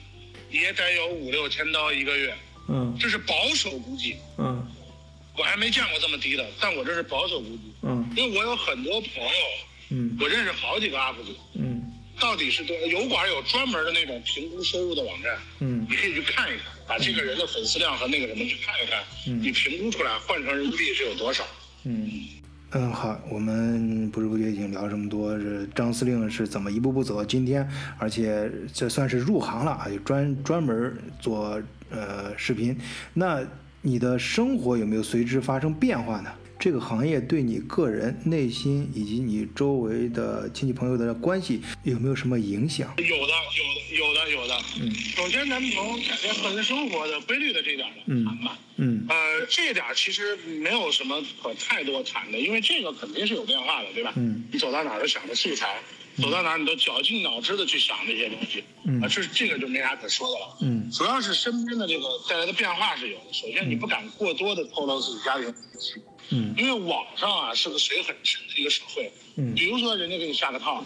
[0.50, 2.34] 也得有五六千刀一个月，
[2.68, 4.16] 嗯这是保守估计。
[4.38, 4.66] 嗯
[5.36, 9.30] 我还没见过这么低的，但我这是保守估计，嗯因为我有很多朋友，
[9.90, 11.82] 嗯我认识好几个 UP 主，嗯
[12.24, 21.44] 到底是多油管有专门的那种评估收入的网站，嗯你可以去看一看，把这个人的粉丝量和那个什么去看一看，嗯你评估出来换成人民币是有多少。
[21.84, 22.10] 嗯
[22.72, 32.74] 嗯，好，我们不知不觉已经聊这么多，这张司令是怎么一步步走到今天，而且这算是入行了啊，就专专门做呃视频。
[33.12, 33.46] 那
[33.82, 36.32] 你的生活有没有随之发生变化呢？
[36.64, 42.90] 这个行业对你个人内心以及你周围的亲戚朋友的关系有没有什么影响？
[42.96, 44.56] 有的，有的，有的，有的。
[44.80, 48.58] 嗯首先咱们从改变个人生活的规律的这点来谈吧。
[48.76, 54.14] 嗯呃，这点其实没有什么可太多谈的，因为这个肯定是有变化的，对吧？
[54.16, 55.82] 嗯你走到哪儿都想着素材，
[56.16, 58.64] 走到哪儿你都绞尽脑汁的去想这些东西。
[58.86, 60.56] 嗯啊，这这个就没啥可说的了。
[60.62, 63.24] 嗯主要是身边的这个带来的变化是有的。
[63.34, 65.44] 首先，你不敢过多的透露自己家庭
[65.78, 69.10] 信息，嗯因为网上啊是个水很深的一个社会。
[69.36, 70.84] 嗯比如说人家给你下个套，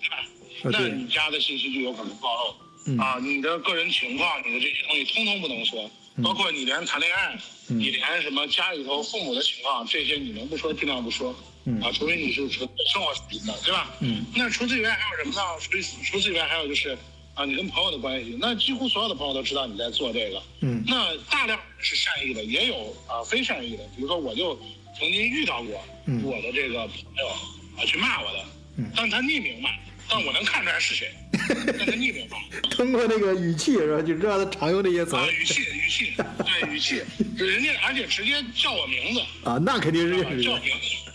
[0.00, 0.78] 对吧？
[0.78, 2.54] 那你家的信息就有可能暴露。
[2.86, 5.90] 嗯啊，你的个人情况，你的这些东西通通不能说，
[6.22, 11.34] 包括你连谈恋爱，嗯你连什么家里头父母的情况，这些你能不说尽量不说。
[11.66, 13.94] 嗯啊，除非你是纯生活视频的，对吧？
[14.00, 14.24] 嗯。
[14.34, 15.42] 那除此以外还有什么呢？
[15.60, 15.70] 除
[16.04, 16.96] 除此以外还有就是
[17.34, 20.42] 啊，你跟朋友的关系，那几乎所有的朋友都知道你在做这个。
[20.62, 23.84] 嗯那大量是善意的，也有啊非善意的。
[23.94, 24.58] 比如说，我就
[24.98, 26.22] 曾经遇到过嗯。
[26.22, 28.44] 我的这个朋友啊去骂我的，
[28.78, 28.90] 嗯。
[28.96, 29.70] 但他匿名骂，
[30.08, 31.12] 但我能看出来是谁，
[31.78, 32.38] 但他匿名骂。
[32.70, 37.02] 通过那个语气是吧，就知道他常用那些词啊，语气语气，对语气，
[37.38, 40.44] 就 人家而且直接叫我名字，啊，那肯定是啊认识。
[40.44, 41.09] 叫名字。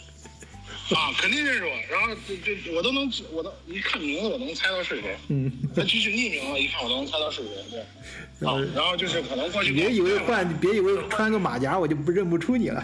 [0.94, 5.16] 啊，肯定认识我，然后这这我都能，我都一看名字我能猜到是谁。
[5.30, 7.52] 嗯，那即使匿名了，一看我都能猜到是谁。
[7.72, 7.80] 对，
[8.48, 12.80] 啊，然后就是可能过去别以为换，别以为穿个马甲我就不认不出你了。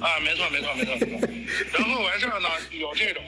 [0.00, 1.28] 啊，没错没错没错没错。
[1.72, 3.22] 然后完事儿呢，有这种，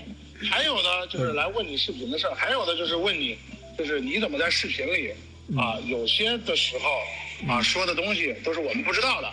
[0.49, 3.37] 还有呢就是来问你视频的事儿，还有的就是问你，
[3.77, 5.11] 就是你怎么在视频里
[5.59, 9.27] 啊，有些的时候啊说的东西都是我们不知道的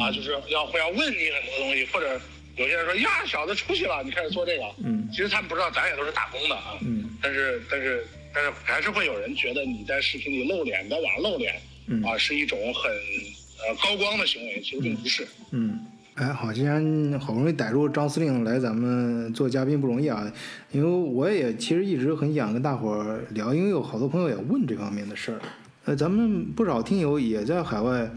[0.00, 2.20] 啊，就是要会要问你很多东西，或者
[2.58, 5.08] 有些人说呀小子出息了，你开始做这个，嗯。
[5.10, 11.54] 其实他们不知道咱也都是打工的啊，嗯，但是但是但是还是会有人觉得你在视频里露脸，你在网上露脸，
[11.86, 12.02] 嗯。
[12.02, 15.26] 啊是一种很呃高光的行为，其实并不是。
[15.52, 15.78] 嗯，
[16.14, 20.30] 哎，好，既然好不容易逮住张司令来咱们做嘉宾不容易啊，
[20.72, 25.40] 因为我也其实一直很想跟大伙儿聊，因为有好多朋友也问这方面的事儿。
[25.84, 28.10] 呃，咱们不少听友也在海外，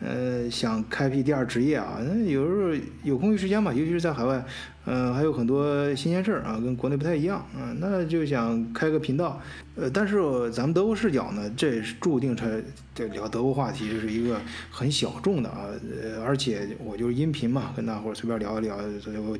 [0.00, 1.98] 呃，想开辟第二职业啊。
[2.02, 4.44] 那有时候有空余时间嘛，尤其是在海外，
[4.84, 9.40] 呃，还有很多新鲜事儿啊，跟国内不太一样啊、那就想开个频道。
[9.76, 12.46] 呃，但是咱们德国视角呢，这是注定它
[12.94, 14.38] 这聊德国话题就是一个
[14.70, 15.68] 很小众的啊，
[16.02, 19.38] 呃，而且我就是音频嘛，跟大伙儿随便聊一聊，所以我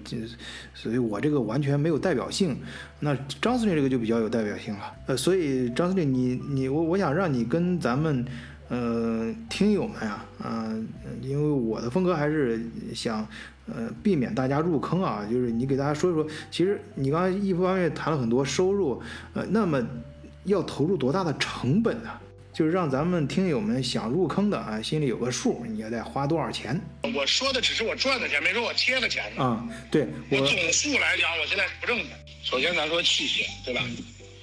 [0.75, 2.57] 所以我这个完全没有代表性。
[3.01, 8.25] 那张司令这个就比较有代表性了，呃，所以张司令你你我我想让你跟咱们
[8.71, 10.73] 呃听友们呀、啊，
[11.21, 13.27] 因为我的风格还是想
[13.67, 19.03] 呃避免大家入坑啊，就是你给大家说一说，其实你刚才一方面谈了很多收入，
[19.35, 19.85] 呃，那么
[20.45, 22.11] 要投入多大的成本呢？
[22.53, 26.79] 就是让咱们听友们想入坑的啊，心里有个数，你要得花多少钱
[27.15, 29.43] 我说的只是我赚的钱，没说我贴的钱呢。
[29.43, 29.69] 啊？
[29.91, 32.07] 对我我总数来讲，我现在是不挣钱。
[32.43, 33.81] 首先咱说器械，对吧？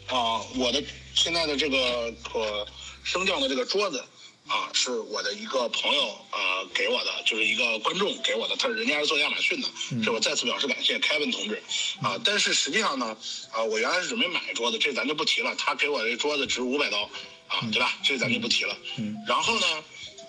[0.07, 0.81] 啊，我的
[1.13, 2.65] 现在的这个可
[3.03, 4.01] 升降的这个桌子
[4.47, 9.67] 啊，是我的一个朋友啊给我的，就是一个观众给我的，他人家是做亚马逊的，
[10.03, 11.61] 这我再次表示感谢，Kevin 同志
[12.01, 12.17] 啊。
[12.23, 13.17] 但是实际上呢，
[13.51, 15.53] 啊，我原来是准备买桌子，这咱就不提了。
[15.57, 17.03] 他给我这桌子值五百刀
[17.47, 17.97] 啊，对吧？
[18.03, 18.77] 这咱就不提了。
[18.97, 19.65] 嗯然后呢，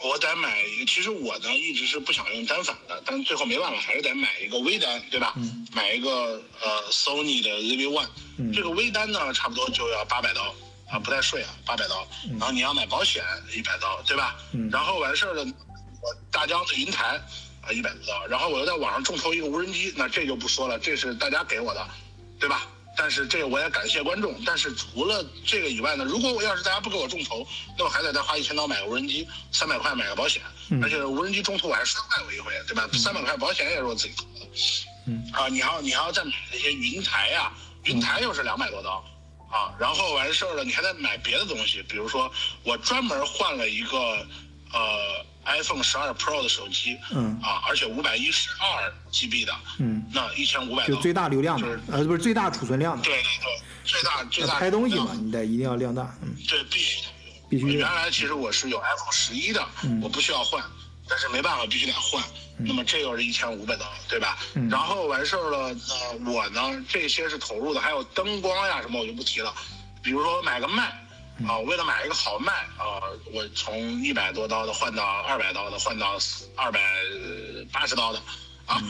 [0.03, 5.35] 我得买一个，其实我呢一直是不想用单反的，但最后没办法，还是得买一个微单，对吧？
[5.37, 10.53] 嗯买一个呃 Sony 的 ZV One，、嗯这个微单呢差不多就要八百刀
[10.91, 12.07] 啊，不带税啊，八百刀。
[12.31, 13.23] 然后你要买保险
[13.55, 14.37] 一百刀，对吧？
[14.53, 17.21] 嗯然后完事儿了，我大疆的云台
[17.63, 21.89] 啊一百多刀，然后我又在网上众筹一个无人机，那这就不说了，这是大家给我的，
[22.41, 22.67] 对吧？
[22.97, 24.35] 但是这个我也感谢观众。
[24.45, 32.89] 但是除了这个以外呢，如果我要是大家不给我众筹，那我还得再花一千刀买个无人机，三百块买个保险，嗯而且无人机中途我还摔坏过一回，对吧？
[32.95, 34.51] 三百块保险也是我自己投的。
[35.07, 37.53] 嗯啊，你还要你还要再买那些云台呀、
[37.85, 39.05] 云台又是两百多刀，
[39.51, 42.31] 啊，然后完事儿了，你还得买别的东西，比如说
[42.63, 43.99] 我专门换了一个
[44.73, 53.03] 呃 iPhone 十二 Pro 的手机，嗯啊，而且五百一十二 GB 的，嗯，那一千五百就最大流量的就是，呃，不是最大储存量的。
[53.03, 57.09] 对对对，最大最大拍东西嘛，你得一定要量大，嗯，对，必须得
[57.49, 60.63] 必须得原来其实我是有 iPhone 十一的，嗯我不需要换，
[61.09, 62.23] 但是没办法，必须得换。
[62.59, 64.39] 那么这又是一千五百刀，对吧？
[64.55, 69.55] 嗯然后完事儿了，呃，我呢这些是投入的，还有灯光呀什么我就不提了。
[70.03, 70.83] 比如说我买个麦，
[71.47, 73.03] 啊，为了买一个好麦啊，
[73.33, 76.19] 我从一百多刀的换到二百刀的，换到
[76.57, 76.81] 二百
[77.73, 78.21] 八十刀的，
[78.67, 78.83] 啊，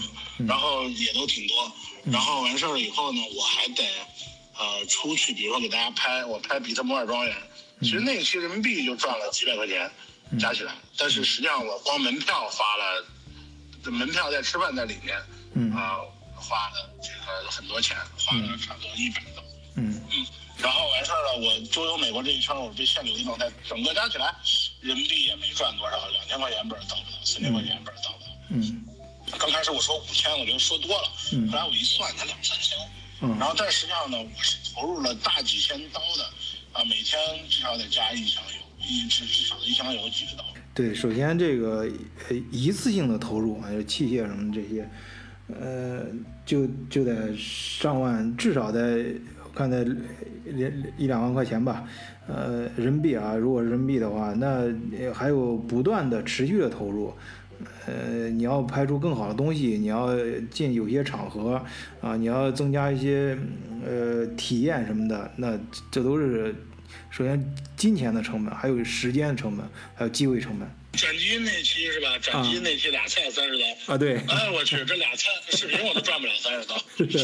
[0.46, 1.72] 然后也都挺多。
[2.04, 3.84] 然后完事儿了以后呢，我还得
[4.56, 7.36] 呃出去，比如说给大家拍，我拍比特摩尔庄园，
[7.82, 9.90] 其实那期人民币就赚了几百块钱，
[10.38, 10.72] 加起来。
[10.96, 13.17] 但是实际上我光门票花了，这
[13.84, 15.16] 门票在吃饭在里面，
[15.54, 15.98] 嗯啊、
[16.34, 19.42] 花了这个很多钱，花了差不多一百刀。
[19.76, 20.26] 嗯嗯，
[20.58, 24.34] 然后完事儿了，我周游美国这一圈，我被限流的状态，整个加起来
[24.80, 28.30] 人民币也没赚多少，两千块钱本儿到不到，三千块钱本儿到不到。
[28.50, 28.84] 嗯
[29.38, 32.78] 刚开始我说五千，我觉得说多了，嗯后来我一算才两三千，
[33.20, 36.24] 嗯然后但实际上呢，我是投入了大几千刀的，
[36.72, 40.44] 啊，每天至少得加一箱油，一至至少一箱油几十刀。
[40.78, 41.90] 对，首先这个
[42.28, 44.88] 呃一次性的投入，还有器械什么这些，
[45.48, 46.04] 呃，
[46.46, 49.12] 就就得上万，至少得
[49.42, 49.84] 我看得
[50.44, 51.82] 两一两万块钱吧。
[52.28, 54.72] 呃，人民币啊，如果是人民币的话，那
[55.12, 57.12] 还有不断的持续的投入。
[57.86, 60.10] 呃，你要拍出更好的东西，你要
[60.48, 61.60] 进有些场合
[62.00, 63.36] 啊，你要增加一些
[63.84, 65.58] 呃体验什么的，那
[65.90, 66.54] 这都是
[67.10, 72.18] 首先金钱的成本，还有时间的成本，还有机会成本转基因那期是吧？
[72.20, 73.94] 转基因那期俩菜三十刀。
[73.94, 73.98] 啊。
[73.98, 76.74] 对，哎，我去，这俩菜视频我都赚不了三十刀。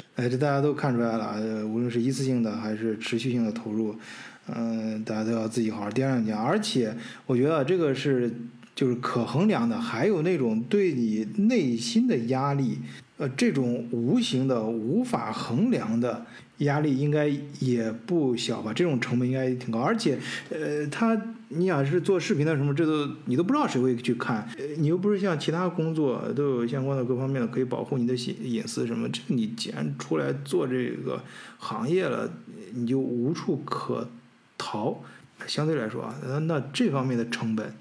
[0.16, 3.98] 哎，这大家都看出来了，呃，无论是一次性的还是持续性的投入，
[4.46, 6.44] 嗯、大家都要自己好好掂量掂量。
[6.44, 6.94] 而且，
[7.26, 8.32] 我觉得这个是
[8.76, 12.78] 就是可衡量的，还有那种对你内心的压力，
[13.16, 16.24] 呃，这种无形的、无法衡量的
[16.58, 17.26] 压力，应该
[17.58, 18.72] 也不小吧？
[18.72, 20.18] 这种成本应该挺高，而且，
[20.50, 24.48] 呃，他你想是做视频的什么，这都你都不知道谁会去看，
[24.78, 31.22] 你又不是像其他工作都有相关的各方面的可以保护你的隐隐私什么，这你既然出来做这个
[31.58, 32.32] 行业了，
[32.72, 34.08] 你就无处可
[34.56, 35.02] 逃。
[35.46, 37.74] 相对来说啊，呃那这方面的成本，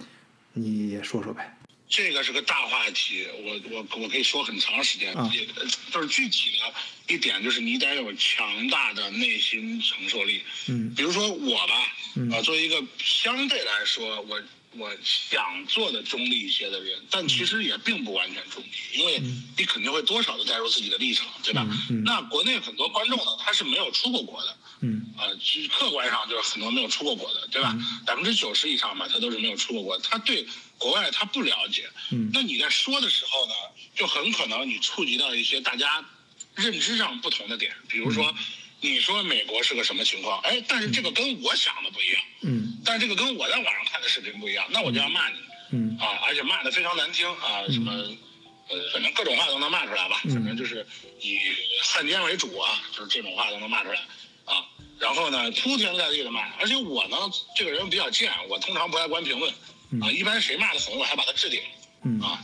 [0.54, 1.53] 你也说说呗。
[1.94, 5.46] 这个是个大话题，我我我可以说很长时间，啊也
[5.92, 6.74] 就是具体的
[7.14, 10.42] 一点就是你得有强大的内心承受力。
[10.66, 10.92] 嗯。
[10.96, 12.32] 比如说我吧，嗯。
[12.32, 14.42] 呃，作为一个相对来说我
[14.72, 19.22] 我想做的中立一些的人，但其实也并不完全中立，因为
[19.56, 21.64] 你肯定会多少的带入自己的立场，对吧？
[22.04, 25.14] 那国内很多观众呢，他是没有出过国的，嗯。
[25.16, 27.78] 啊，其实客观上就是很多没有出过国的，对吧？
[28.04, 30.48] 百分之九十以上吧，他都是没有出过国，他对
[30.84, 31.90] 国外他不了解。
[32.12, 33.54] 嗯那你在说的时候呢，
[33.96, 36.04] 就很可能你触及到一些大家
[36.56, 38.36] 认知上不同的点，比如说，
[38.82, 40.42] 你说美国是个什么情况？
[40.42, 45.38] 哎，但是这个跟我想的不一样，嗯但是这个跟我在网上看的视频不一样，那我就要骂你
[45.72, 47.92] 嗯啊，而且骂的非常难听啊，什么。
[48.70, 50.88] 呃，反正各种话都能骂出来吧，嗯反正就是
[51.20, 51.38] 以
[51.84, 54.00] 汉奸为主啊，就是这种话都能骂出来
[54.46, 54.64] 啊。
[54.98, 57.18] 然后呢，铺天盖地的骂，而且我呢，
[57.58, 59.54] 这个人比较贱，我通常不爱关评论
[60.02, 61.60] 啊，一般谁骂的狠，我还把他置顶
[62.04, 62.40] 嗯，啊。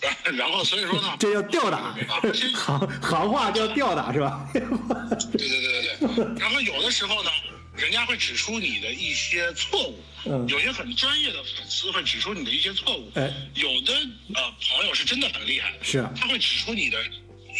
[0.00, 1.96] 然然后所以说呢，这叫吊打，
[2.32, 2.54] 行
[3.02, 4.48] 行话叫吊打是吧？
[4.52, 6.24] 对对对对对。
[6.40, 7.30] 然后有的时候呢，
[7.76, 13.92] 人家会指出你的一些错误，嗯有些很专业的粉丝会指出你的一些错误，哎有的
[14.34, 16.96] 呃朋友是真的很厉害，是啊，他会指出你的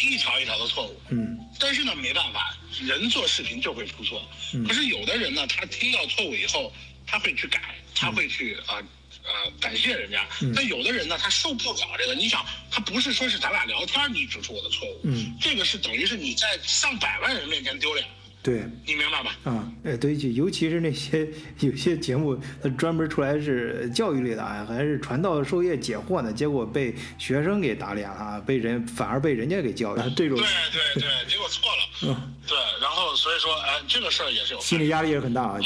[0.01, 4.21] 一条一条的错误，嗯但是呢，没办法，人做视频就会出错。
[4.53, 6.71] 嗯可是有的人呢，他听到错误以后，
[7.09, 7.59] 他会去改，
[7.95, 8.77] 他会去啊
[9.23, 10.25] 呃感谢人家。
[10.41, 12.13] 嗯但有的人呢，他受不了这个。
[12.13, 18.05] 你想，他不是说是咱俩聊天你指出我的错误，嗯，这个是等于是你在上百万人面前丢脸，
[18.43, 18.63] 对。
[18.85, 19.35] 你明白吧？
[19.43, 21.27] 啊，哎，对，就尤其是那些
[21.59, 31.83] 有些节目，它专门出来是教育类的啊，还是传道授业解惑呢，结果被学生给打脸了啊，被人反而被人家给教育，这种对对对，结果错了。
[32.01, 35.59] 嗯对，然后所以说，哎，这个事儿也是有心理压力也很大啊，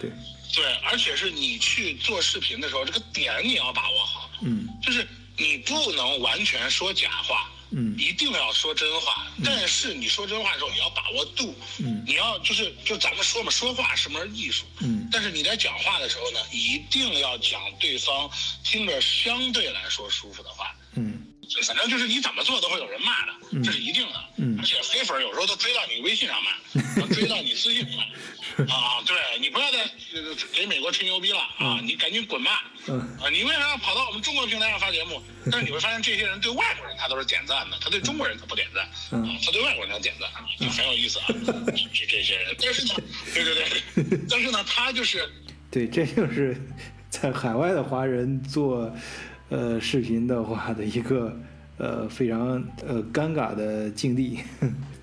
[0.00, 0.10] 对，
[0.54, 4.30] 对，而且是你去做视频的时候，这个点你要把握好。
[4.42, 9.26] 嗯就是你不能完全说假话，嗯一定要说真话。
[9.44, 18.30] 但是你说真话的时候，你要把握度，嗯你要就是就咱们说嘛，说话是门艺术，嗯但是你在讲话的时候呢，一定要讲对方
[18.64, 20.74] 听着相对来说舒服的话。
[20.94, 21.26] 嗯
[21.66, 23.32] 反正就是你怎么做都会有人骂的，
[23.64, 24.24] 这是一定的。
[24.36, 28.04] 嗯而且黑粉有时候都追到你微信上骂， 追到你私信上骂。
[28.74, 32.64] 啊，对你不要再呃给美国吹牛逼了啊，你赶紧滚吧。
[32.88, 35.20] 嗯啊，你为啥要跑到我们中国平台上发节目？
[35.50, 40.28] 但是你会发现，这些人对外国人他都是点赞的，他对中国人他不点赞，嗯啊，他对外国人他点赞，
[40.58, 41.26] 就很有意思啊，
[41.92, 42.54] 这这些人。
[42.60, 42.94] 但是呢，
[43.34, 45.28] 对对对， 但是呢，他就是
[45.70, 46.60] 对，这就是
[47.08, 48.92] 在海外的华人做
[49.50, 51.36] 呃视频的话的一个
[51.76, 54.38] 呃非常呃尴尬的境地。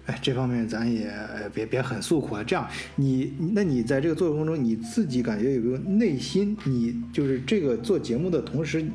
[0.07, 2.41] 哎，这方面咱也呃别别很诉苦啊。
[2.41, 8.85] 这样，你那你在这个做过程中，你自己感觉有没有内心，你就是这个做节目的同时，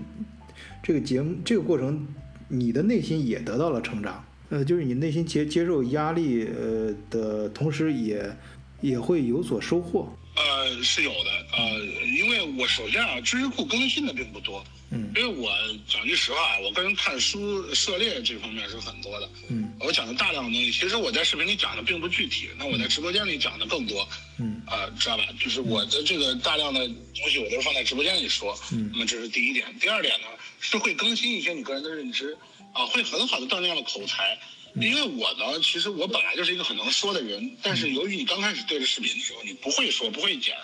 [0.83, 2.07] 这个节目这个过程，
[2.49, 4.25] 你的内心也得到了成长。
[4.49, 8.35] 呃，就是你内心接接受压力呃的同时也，
[8.81, 10.11] 也会有所收获。
[10.35, 11.79] 呃，是有的，呃，
[12.17, 15.53] 因为我首先啊，知识库更新的并不多，嗯因为我
[15.87, 25.25] 讲句实话，我个人看书涉猎这方面是很多的，嗯我讲的大量的东西，其实我在视频里讲的并不具体，那我在直播间里讲的更多，嗯啊、知道吧？
[25.39, 30.27] 就是我的这个大量的东西，我都是放在直播间里说，嗯那么这是第一点，第二点呢，
[30.61, 32.37] 是会更新一些你个人的认知，
[32.73, 34.39] 啊、会很好的锻炼了口才。
[34.77, 40.57] 因为我呢，其实我本来就是一个很能说的人，但是由于你刚开始对着视频的时候，你不会说，不会剪，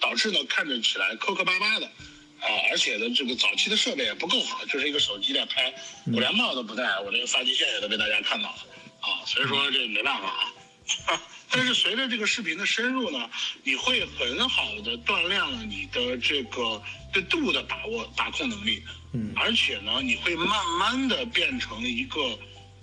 [0.00, 5.72] 导致呢看着起来磕磕巴巴的，啊、而且呢这个早期的设备也不够好，就是一个手机在拍，
[6.12, 8.66] 我连帽都不戴，我这个发际线也都被大家看到了，
[9.00, 10.52] 啊，所以说这没办法啊。
[11.50, 13.30] 但是随着这个视频的深入呢，
[13.62, 16.82] 你会很好的锻炼了你的这个
[17.12, 18.82] 对度的把握、把控能力，
[19.12, 22.38] 嗯而且呢，你会慢慢的变成一个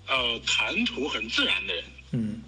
[0.07, 1.83] 呃谈吐很自然的人。
[2.11, 2.41] 嗯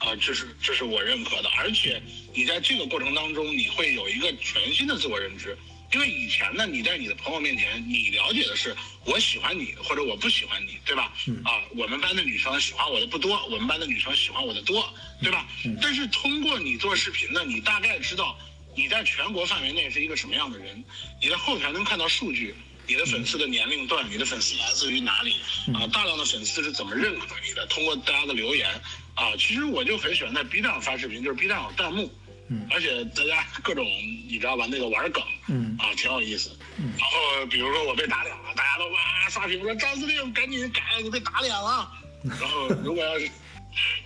[0.00, 2.02] 啊、这是这是我认可的，而且
[2.34, 5.56] 你在这个过程当中，你会有一个全新的自我认知。
[5.92, 8.74] 因为以前呢，你在你的朋友面前，你了解的是
[9.04, 11.12] 我喜欢你或者我不喜欢你，对吧？
[11.44, 14.88] 啊，我们班的女生喜欢我的不多，我们班的女生喜欢我的多，
[15.20, 15.46] 对吧？
[15.82, 18.38] 但是通过你做视频呢，你大概知道
[18.76, 20.82] 你在全国范围内是一个什么样的人，
[21.20, 22.54] 你在后台能看到数据。
[22.86, 25.36] 你的粉丝的年龄段，你的粉丝来自于哪里？
[25.74, 27.64] 啊，大量的粉丝是怎么认可你的？
[27.66, 28.68] 通过大家的留言，
[29.20, 32.10] 啊，其实我就很喜欢在 B 站上发视频，就是 B 站有弹幕，
[32.48, 33.84] 嗯而且大家 各种
[34.26, 36.50] 你知道吧，那个玩梗，嗯啊，挺有意思。
[36.78, 41.92] 然后比如说我被打脸了，大家都哇刷屏说张司令赶紧改，你被打脸了。
[42.24, 43.30] 然后如果要是，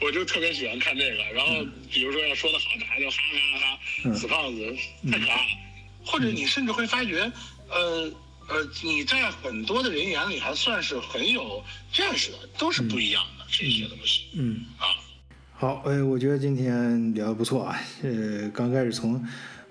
[0.00, 1.22] 我就特别喜欢看这个。
[1.32, 4.76] 然后比如说要说的好，大家就哈哈哈嗯哈，死胖子
[5.12, 5.42] 太可爱了。
[6.04, 7.30] 或者你甚至会发觉，
[7.70, 8.12] 呃
[8.48, 14.66] 呃，你在很多的人眼里还算是很有见识的，都是不一样的这些东西嗯。
[14.76, 14.86] 啊。
[15.56, 17.76] 好，哎，我觉得今天聊的不错啊。
[18.02, 19.24] 呃，刚开始从，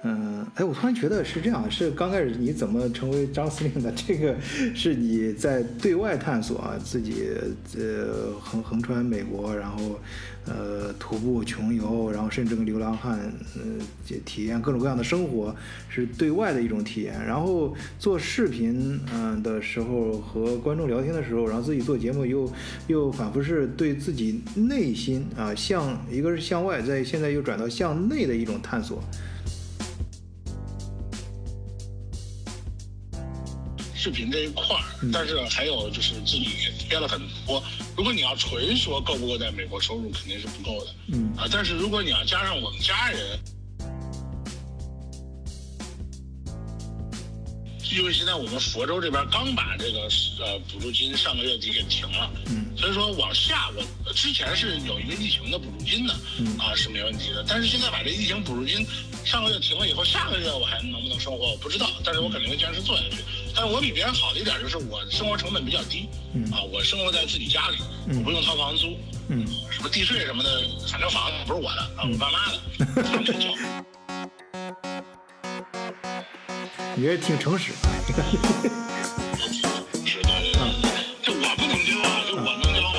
[0.06, 3.90] 嗯、哎，我突然觉得是这样，是刚开始你怎么成为张司令的？
[3.96, 4.36] 这个
[4.76, 7.30] 是你在对外探索啊，自己
[7.78, 9.98] 呃横横穿美国，然后
[10.46, 13.18] 呃徒步穷游，然后甚至跟流浪汉
[13.56, 13.62] 呃
[14.26, 15.56] 体验各种各样的生活，
[15.88, 17.14] 是对外的一种体验。
[17.26, 22.52] 然后做视频嗯、的时候和观众聊天的时候，然后自己做节目又
[22.88, 29.02] 又反复是对自己内心啊向一个是向外，在现在又转到向内的一种探索。
[34.04, 34.84] 视频这一块儿，
[35.14, 37.64] 但是还有就是自己也贴了很多。
[37.96, 40.94] 如果你要纯说够不够在美国收入，肯定是不够的。
[41.08, 43.40] 嗯啊，但是如果你要加上我们家人，
[47.96, 50.10] 因为现在我们佛州这边刚把这个
[50.42, 53.70] 呃补助金上个月底给停了，嗯所以说往下
[54.04, 57.46] 我之前是有一个疫情的补助金的，嗯啊是没问题的。
[57.48, 58.86] 但是现在把这疫情补助金
[59.24, 63.24] 上个月停了以后，下个月我还能不能生活我不知道，但是我肯定会坚持做下去。
[63.56, 67.78] 但是我比别人好的一点就是我生活成本比较低，嗯啊，我生活在自己家里，
[68.08, 68.98] 嗯我不用掏房租，
[69.30, 70.50] 嗯什么地税什么的，
[70.90, 72.60] 反正房子不是我的啊，我爸妈的，
[73.04, 73.54] 他们去交。
[76.96, 77.84] 你这挺诚实 的，
[81.24, 82.96] 这我不能交啊，这我能交吗？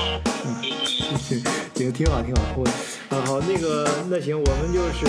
[1.93, 2.41] 挺好，挺好。
[3.35, 5.05] 好，那个，那行，我们就是，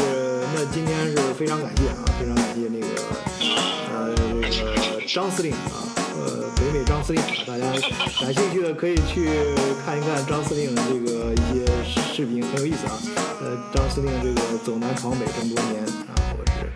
[0.52, 2.88] 那今天是非常感谢啊，非常感谢那个，
[3.94, 4.12] 呃，
[4.50, 7.64] 这个张司令啊，呃，北美张司令啊，大家
[8.20, 9.30] 感兴趣的可以去
[9.84, 11.64] 看一看张司令这个一些
[12.12, 12.98] 视频，很有意思啊。
[13.42, 16.66] 呃，张司令这个走南闯北这么多年啊，我是。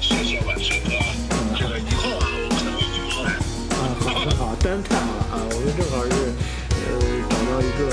[0.00, 0.92] 谢谢晚水哥，
[1.58, 3.28] 这个以后啊，我可能会好来。
[3.76, 5.44] 啊，好，很好，真太好了啊！
[5.52, 6.02] 我们正好
[7.80, 7.88] 个，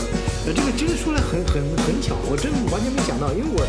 [0.45, 3.65] 呃，这个真的说来很很很巧，我真完全没想到，因为我